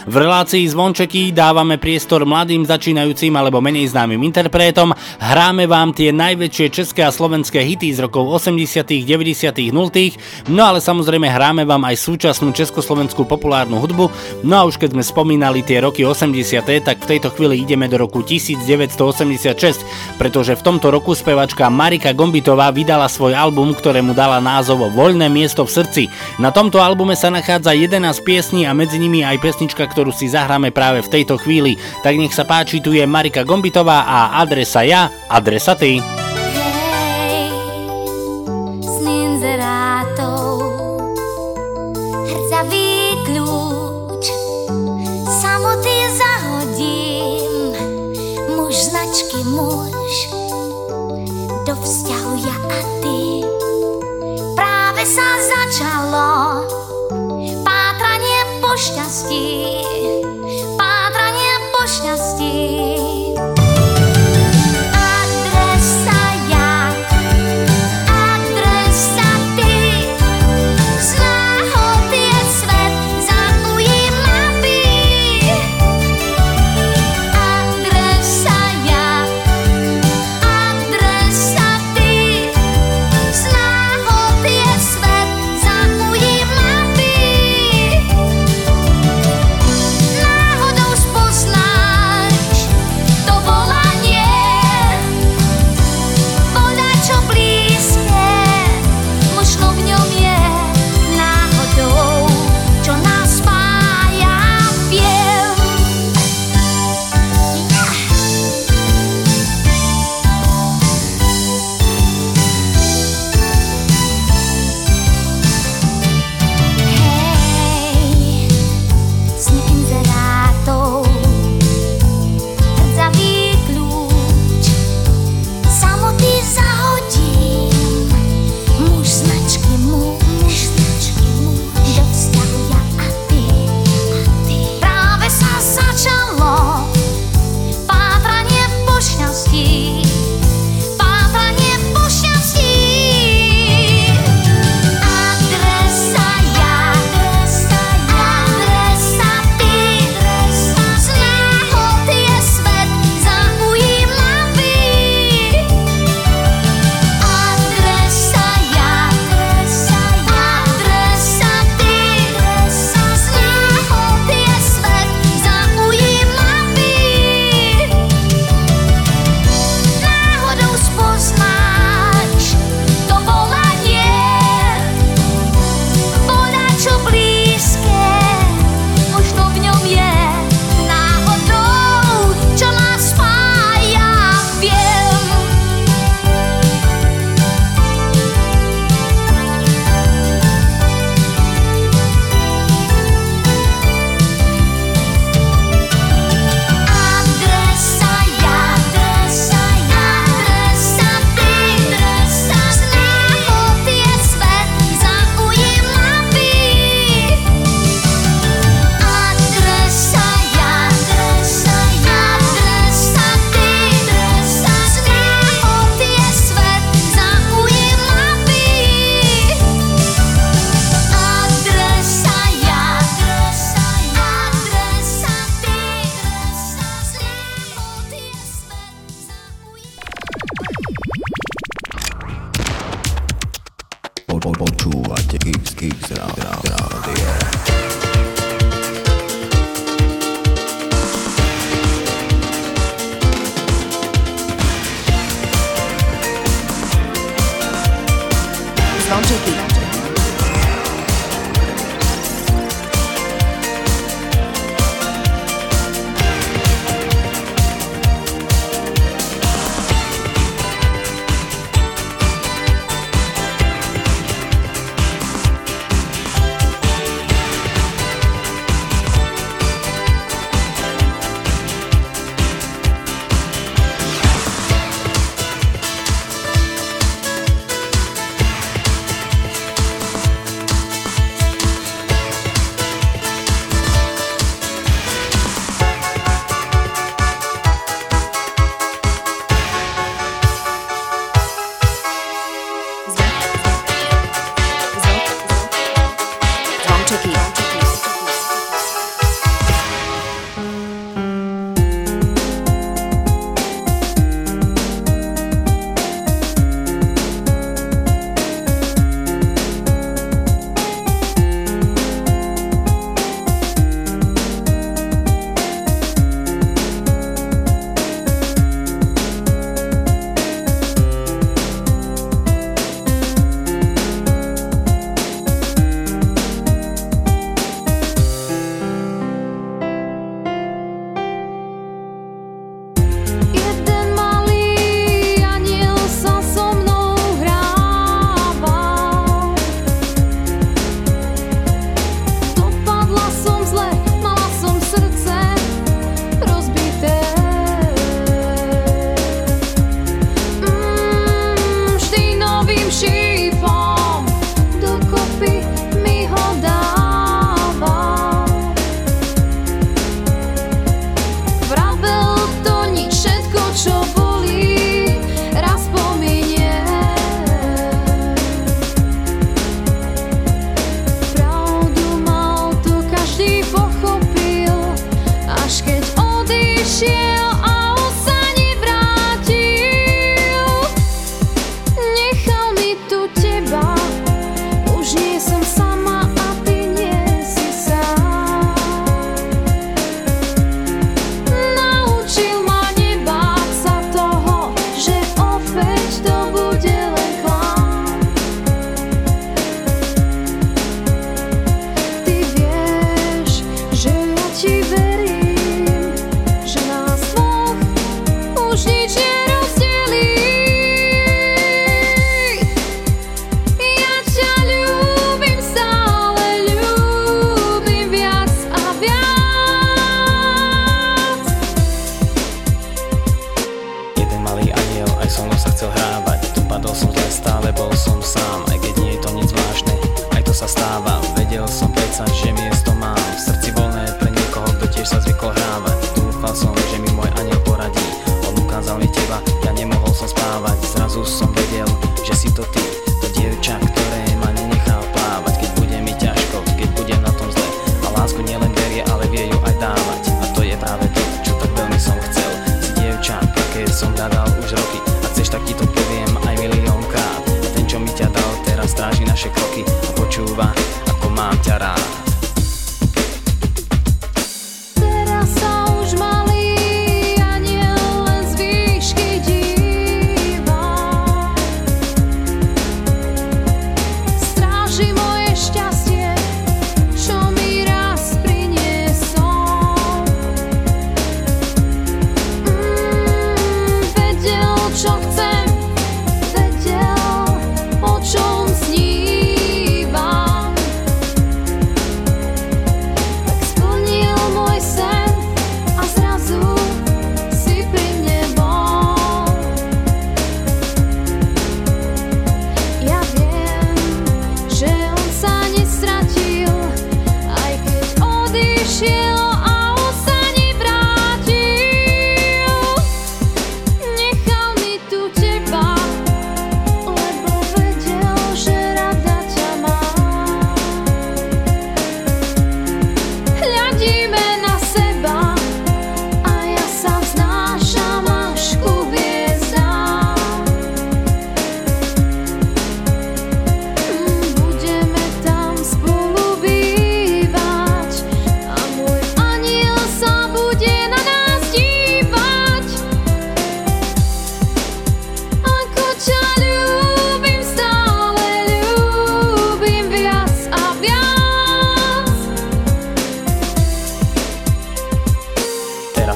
[0.07, 6.71] V relácii Zvončeky dávame priestor mladým začínajúcim alebo menej známym interpretom, hráme vám tie najväčšie
[6.71, 11.99] české a slovenské hity z rokov 80., 90., 0., no ale samozrejme hráme vám aj
[11.99, 14.07] súčasnú československú populárnu hudbu,
[14.47, 17.99] no a už keď sme spomínali tie roky 80., tak v tejto chvíli ideme do
[17.99, 18.23] roku
[18.95, 19.85] 1986,
[20.17, 25.63] pretože v tomto roku spevačka Marika Gombitová vydala svoj album, ktorému dala názov Voľné miesto
[25.69, 26.03] v srdci.
[26.41, 30.75] Na tomto albume sa nachádza 11 piesní a medzi nimi aj pesnička, ktorú si zahráme
[30.75, 31.77] práve v tejto chvíli.
[32.03, 36.01] Tak nech sa páči, tu je Marika Gombitová a adresa ja, adresa ty.
[58.83, 59.82] Šťastí,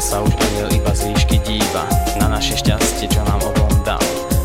[0.06, 1.82] sa už aniel iba z výšky díva.
[2.22, 3.98] Na naše šťastie, čo nám obom dal.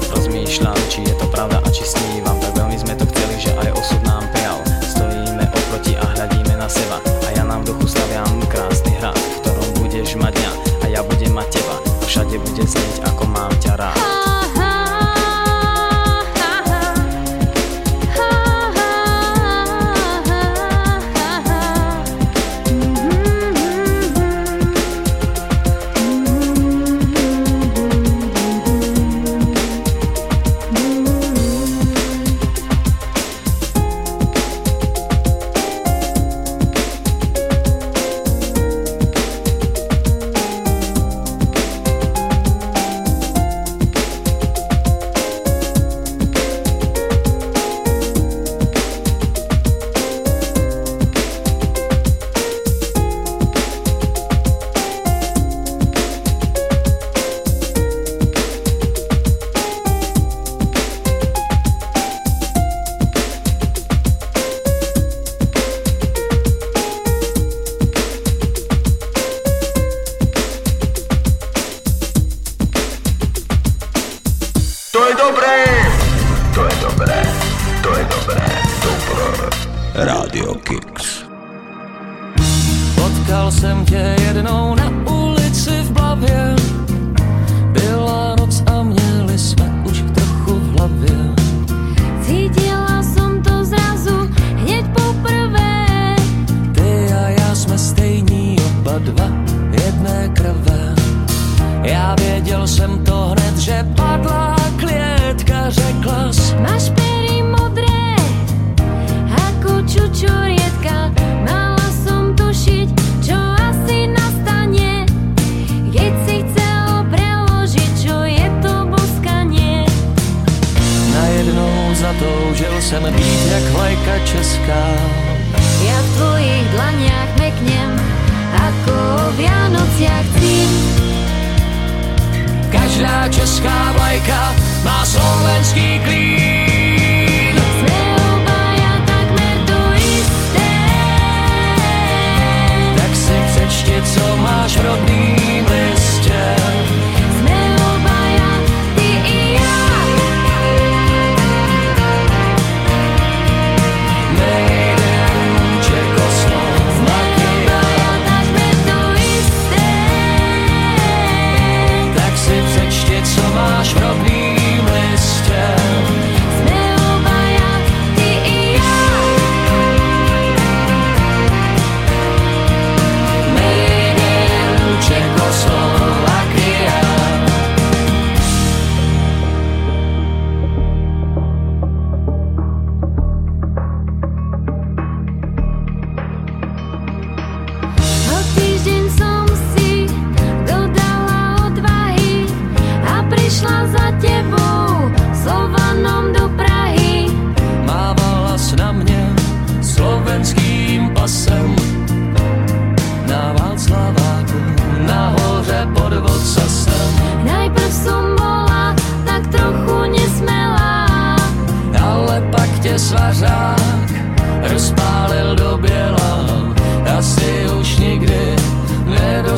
[0.09, 2.33] Rozmýšľam, či je to pravda a či snívam.
[2.41, 4.57] Tak veľmi sme to chceli, že aj osud nám prijal.
[4.81, 6.97] Stojíme oproti a hľadíme na seba.
[6.97, 10.51] A ja nám v duchu staviam krásny hrad V ktorom budeš mať dňa
[10.81, 11.77] a ja budem mať teba.
[12.09, 12.90] Všade bude znieť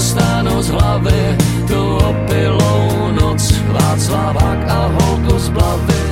[0.04, 1.24] nedostanu z hlavy
[1.68, 6.04] Tu opilou noc, Václavák a holku z blavy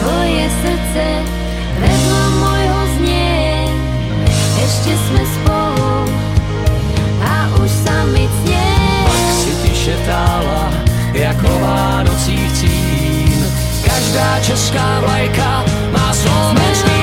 [0.00, 1.04] tvoje srdce
[1.76, 3.68] vedľa môjho znie.
[4.64, 5.92] Ešte sme spolu
[7.20, 8.72] a už sa mi cnie.
[9.04, 10.72] Pak si tiše tála,
[11.12, 13.40] jako Vánocích cín
[13.84, 16.99] Každá česká vlajka má slovenský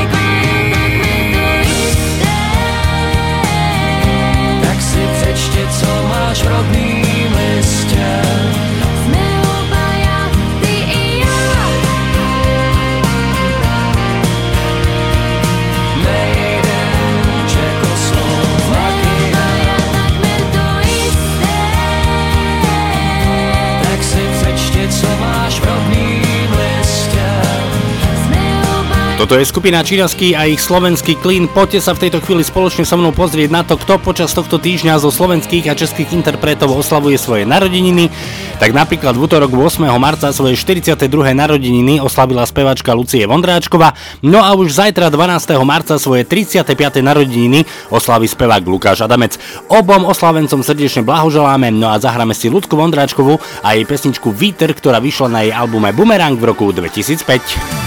[29.28, 31.52] Toto je skupina Číňaský a ich slovenský klín.
[31.52, 35.04] Poďte sa v tejto chvíli spoločne so mnou pozrieť na to, kto počas tohto týždňa
[35.04, 38.08] zo slovenských a českých interpretov oslavuje svoje narodeniny.
[38.56, 39.84] Tak napríklad v útorok 8.
[40.00, 41.12] marca svoje 42.
[41.12, 45.60] narodeniny oslavila spevačka Lucie Vondráčková, no a už zajtra 12.
[45.60, 46.64] marca svoje 35.
[47.04, 49.36] narodeniny oslaví spevák Lukáš Adamec.
[49.68, 55.04] Obom oslavencom srdečne blahoželáme, no a zahráme si Ľudku Vondráčkovú a jej pesničku Víter, ktorá
[55.04, 57.87] vyšla na jej albume Boomerang v roku 2005.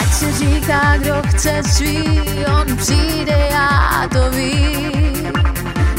[0.00, 2.20] Ať se říká, kdo chce svý,
[2.60, 5.32] on přijde, já to vím.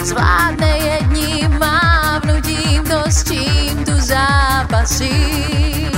[0.03, 5.91] Zvládne jedním mávnutím to, s čím tu zápasím.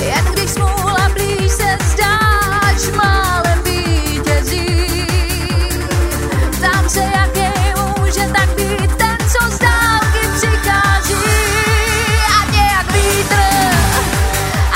[0.00, 5.06] Jen když smůla blíž se zdáš, málem vítězí.
[6.60, 11.14] Tam se, jaký může tak být ten, co z dálky přichází.
[12.40, 13.36] A nějak vítr,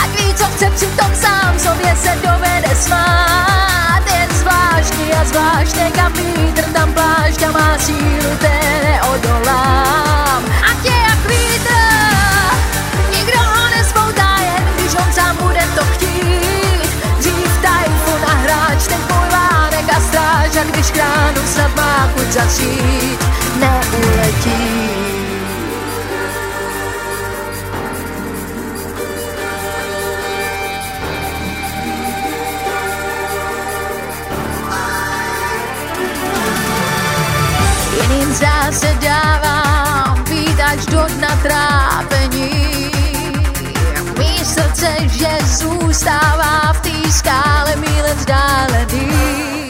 [0.03, 4.03] ať ví, co chce přitom sám sobě se dovede smát.
[4.12, 10.45] Jen zvláštní a zvláštně kam vítr tam plášť a má sílu, té neodolám.
[10.70, 11.74] Ať je jak vítr,
[13.16, 16.90] nikdo ho nespoutá jen když on sám bude to chtít.
[17.19, 22.32] Dřív tajfun a hráč, ten tvůj vánek a stráž A když kránu snad má chuť
[22.32, 23.19] začít,
[23.61, 25.08] neuletí
[38.39, 42.90] zdá se dávám být až do dna trápení.
[44.19, 49.68] Mí srdce, že zůstává v té skále míle vzdálený.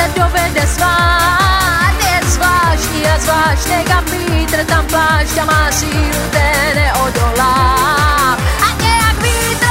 [0.00, 6.52] se dovede zvát Je zvláštní a zvláštní, kam vítr, tam plášť a má sílu, té
[6.74, 7.54] neodolá
[8.66, 9.66] A nějak vítr,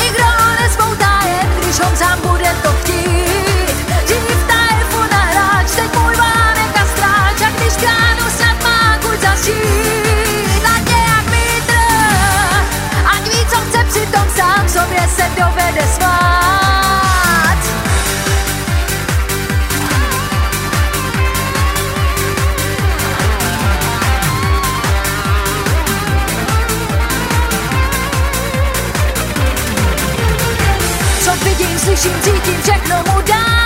[0.00, 3.76] nikdo ho nezmoutá, jen když on sám bude to chtít.
[4.04, 9.20] Dřív tajfu na hráč, teď můj vánek a stráč, a když kránu snad má chuť
[9.20, 10.64] zažít.
[10.74, 11.78] A nějak vítr,
[13.14, 16.61] ať ví, co chce, přitom sám sobě se dovede svát.
[31.96, 33.61] si cítim, všechno mu dám.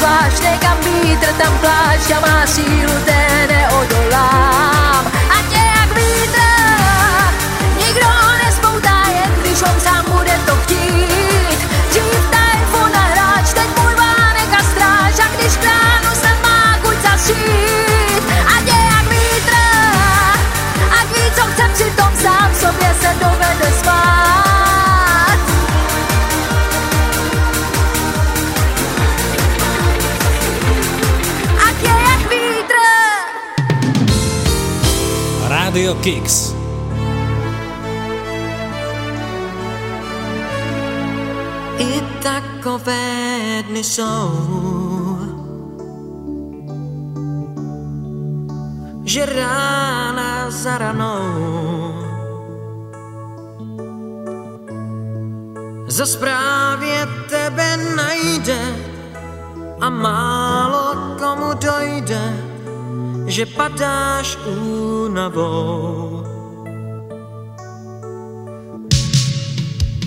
[0.00, 4.89] splash, neka mi trtam plašćama silu tene odolaz
[35.80, 36.52] Studio Kicks.
[41.78, 44.28] I takovédny jsou,
[49.04, 51.94] že rána za ranou
[55.88, 56.89] za zprávy
[63.30, 66.24] že padáš únavou.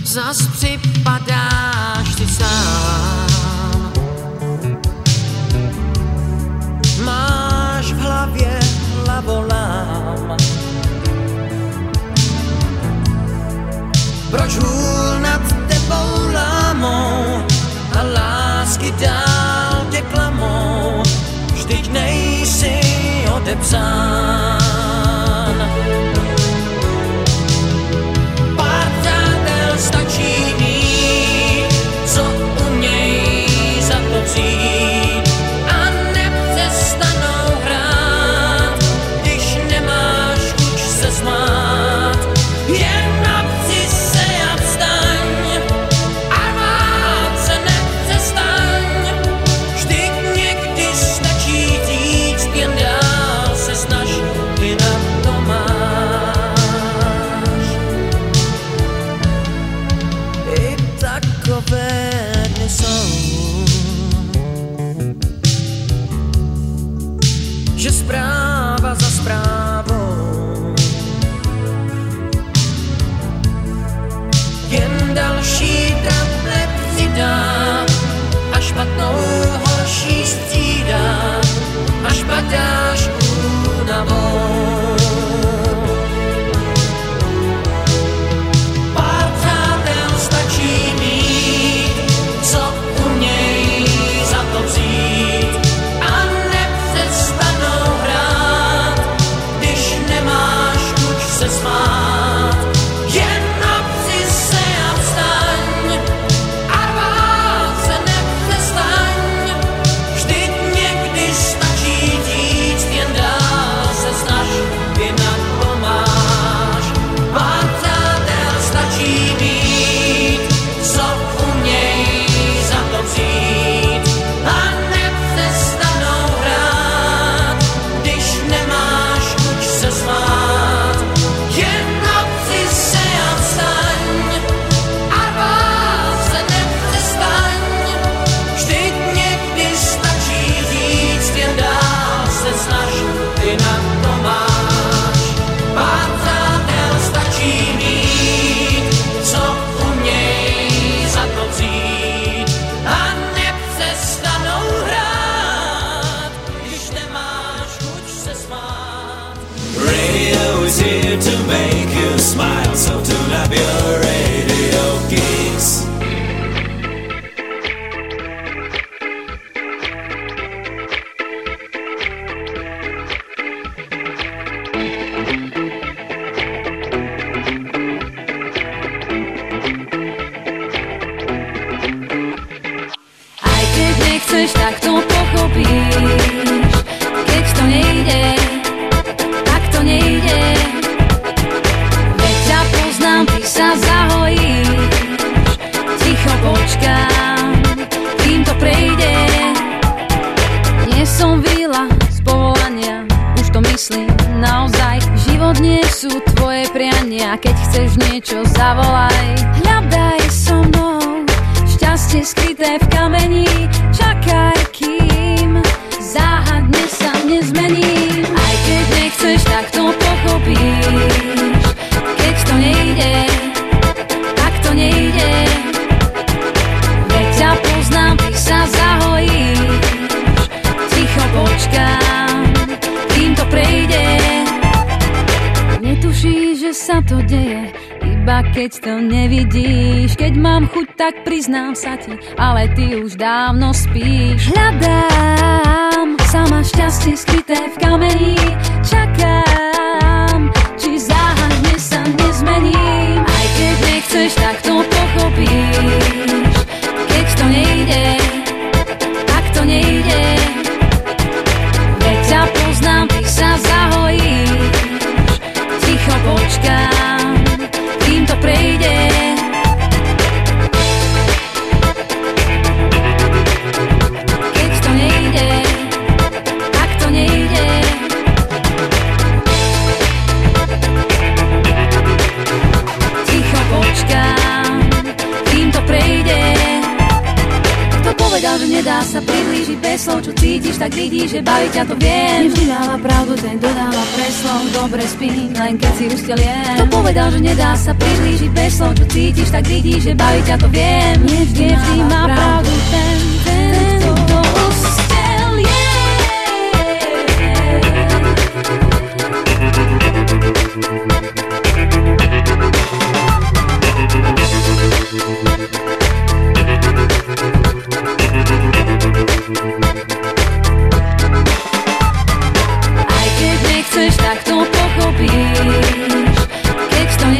[0.03, 3.12] Zas připadáš ty sám.
[23.73, 24.32] sun.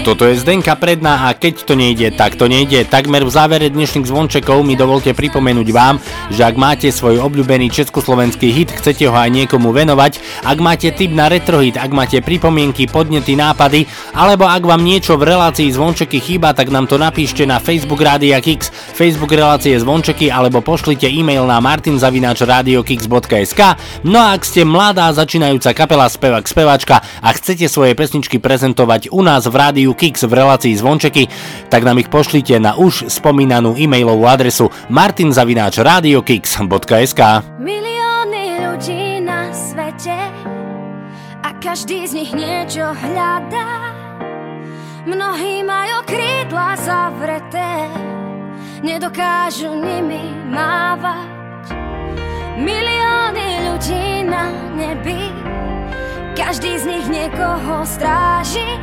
[0.03, 2.83] Toto je Zdenka Predná a keď to nejde, tak to nejde.
[2.91, 5.95] Takmer v závere dnešných zvončekov mi dovolte pripomenúť vám,
[6.27, 11.15] že ak máte svoj obľúbený československý hit, chcete ho aj niekomu venovať, ak máte tip
[11.15, 16.51] na retrohit, ak máte pripomienky, podnety, nápady, alebo ak vám niečo v relácii zvončeky chýba,
[16.51, 21.63] tak nám to napíšte na Facebook Rádia Kix, Facebook relácie zvončeky, alebo pošlite e-mail na
[21.63, 23.61] martinzavinačradiokix.sk.
[24.03, 29.23] No a ak ste mladá začínajúca kapela spevak spevačka a chcete svoje pesničky prezentovať u
[29.23, 31.27] nás v rádiu Kix v relácii zvončeky,
[31.69, 37.21] tak nám ich pošlite na už spomínanú e-mailovú adresu martinzavinačradiokix.sk.
[37.61, 40.17] Milióny ľudí na svete
[41.43, 43.93] a každý z nich niečo hľadá.
[45.03, 47.91] Mnohí majú krídla zavreté,
[48.79, 51.75] nedokážu nimi mávať.
[52.55, 54.47] Milióny ľudí na
[54.79, 55.27] nebi,
[56.39, 58.79] každý z nich niekoho stráži.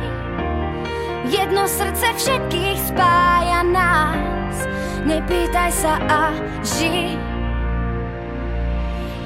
[1.29, 4.65] Jedno srdce všetkých spája nás,
[5.05, 6.33] nepýtaj sa a
[6.65, 7.13] ži.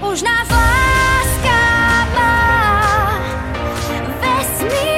[0.03, 1.61] Už nás láska
[2.11, 2.35] má,
[4.19, 4.94] vesmír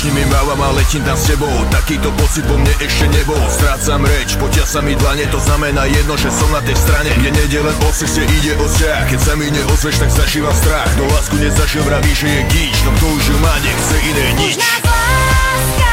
[0.00, 3.36] Ja už nimi mávam a letím tam s tebou Takýto pocit po mne ešte nebol.
[3.52, 5.28] Strácam reč, potia sa mi dlane.
[5.28, 7.12] To znamená jedno, že som na tej strane.
[7.20, 9.12] Mne nejde len o ceste, ide o vzťah.
[9.12, 10.88] Keď sa mi neozveš, tak zažívam strach.
[10.96, 14.56] Kto lásku nezažil, vraví, že je gíč No kto už ju má, nechce iné nič.
[14.56, 15.04] Láska má,
[15.44, 15.89] vesmír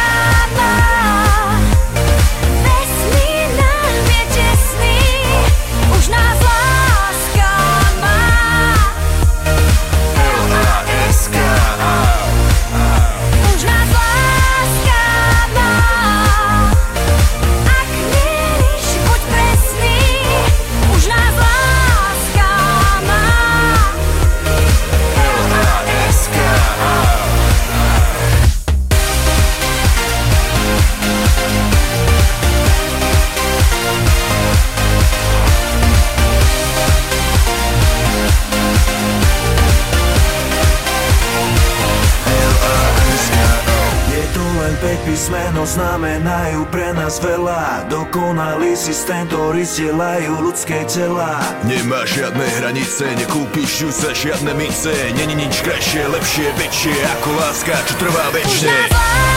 [45.18, 47.90] písmeno znamenajú pre nás veľa.
[47.90, 51.42] Dokonalý systém, ktorý zdieľajú ľudské tela.
[51.66, 54.94] Nemá žiadne hranice, nekúpiš ju za žiadne mince.
[55.18, 59.37] Není nič krajšie, lepšie, väčšie ako láska, čo trvá väčšie Uznávam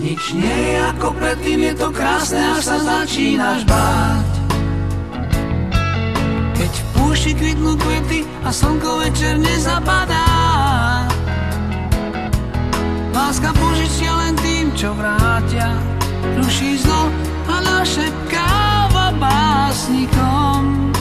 [0.00, 4.32] Nič nie je ako predtým, je to krásne, až sa začínaš báť.
[6.56, 10.24] Keď v púši kvitnú kvety a slnko večer nezapadá.
[13.12, 15.68] Láska požičia len tým, čo vrátia,
[16.40, 17.12] ruší zlo
[17.52, 20.96] a našepkáva básnikom.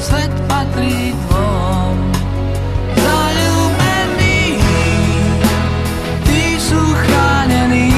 [0.00, 1.51] Svet patrí dvom.
[7.12, 7.91] gone in the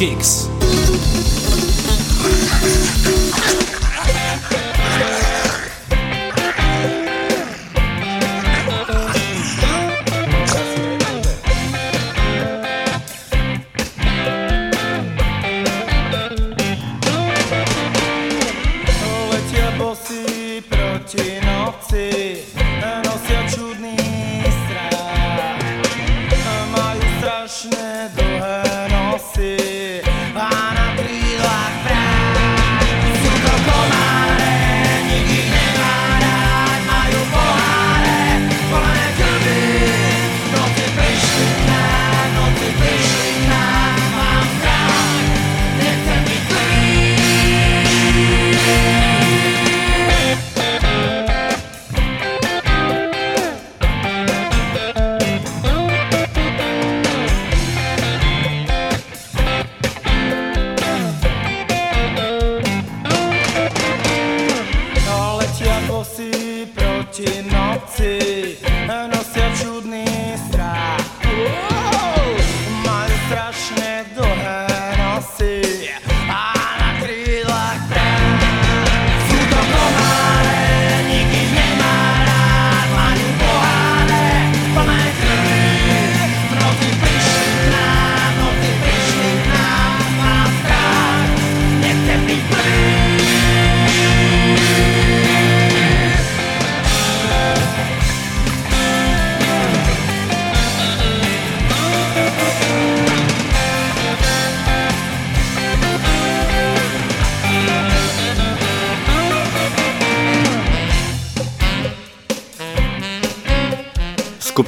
[0.00, 0.49] Kicks.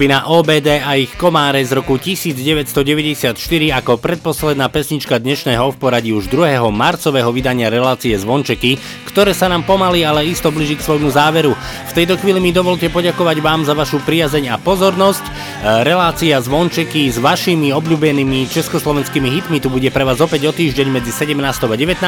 [0.02, 3.38] Skupina OBD a ich komáre z roku 1994
[3.70, 6.58] ako predposledná pesnička dnešného v poradí už 2.
[6.74, 11.54] marcového vydania relácie Zvončeky, ktoré sa nám pomaly, ale isto blíži k svojmu záveru.
[11.54, 15.22] V tejto chvíli mi dovolte poďakovať vám za vašu priazeň a pozornosť.
[15.62, 21.14] Relácia Zvončeky s vašimi obľúbenými československými hitmi tu bude pre vás opäť o týždeň medzi
[21.14, 21.38] 17.
[21.38, 22.02] a 19.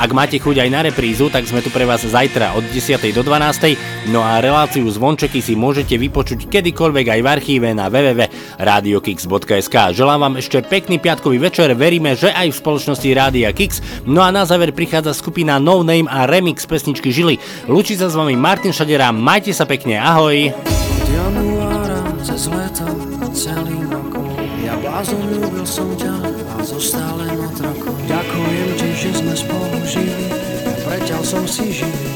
[0.00, 2.96] Ak máte chuť aj na reprízu, tak sme tu pre vás zajtra od 10.
[3.12, 3.76] do 12.
[4.08, 9.76] No a reláciu Zvončeky si môžete vypočuť kedykoľvek aj v archíve na www.radiokix.sk.
[9.92, 13.84] Želám vám ešte pekný piatkový večer, veríme, že aj v spoločnosti Rádia Kix.
[14.08, 17.68] No a na záver prichádza skupina No Name a remix pesničky Žily.
[17.68, 20.89] Lúči sa s vami Martin Šadera, majte sa pekne, ahoj!
[22.20, 22.84] Cez leto
[23.24, 24.28] a celým rokom
[24.60, 26.20] Ja blázon ľúbil som ťa
[26.52, 30.28] a zostal len otrokom Ďakujem ti, že sme spolu žili
[30.68, 32.12] a preťal som si žili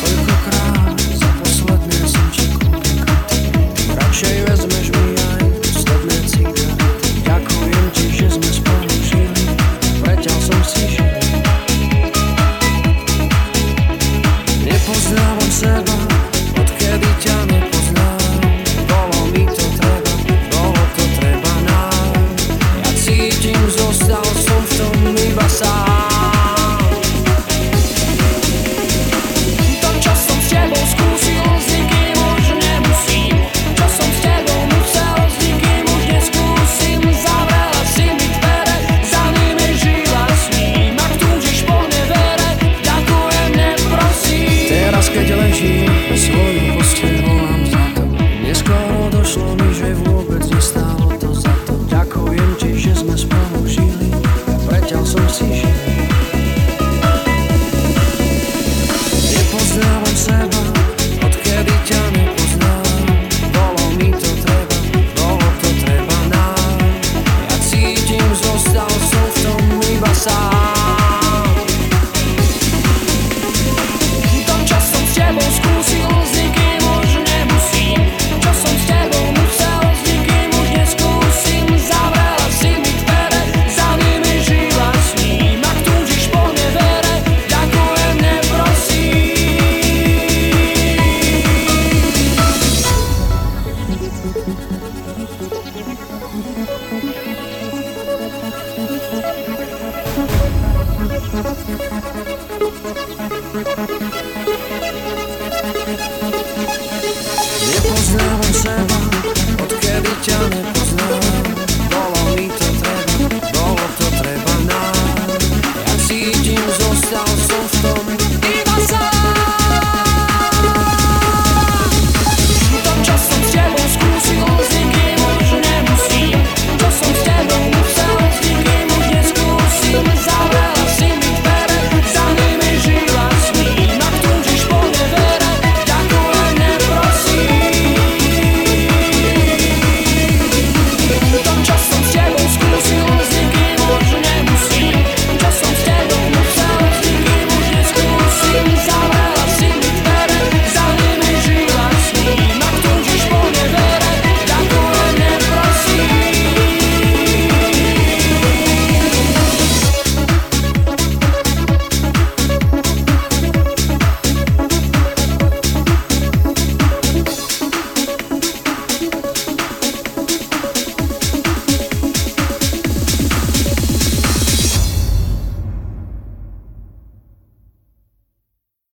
[0.00, 3.04] Koľkokrát za posledné som ti kúpil
[3.92, 4.47] Radšej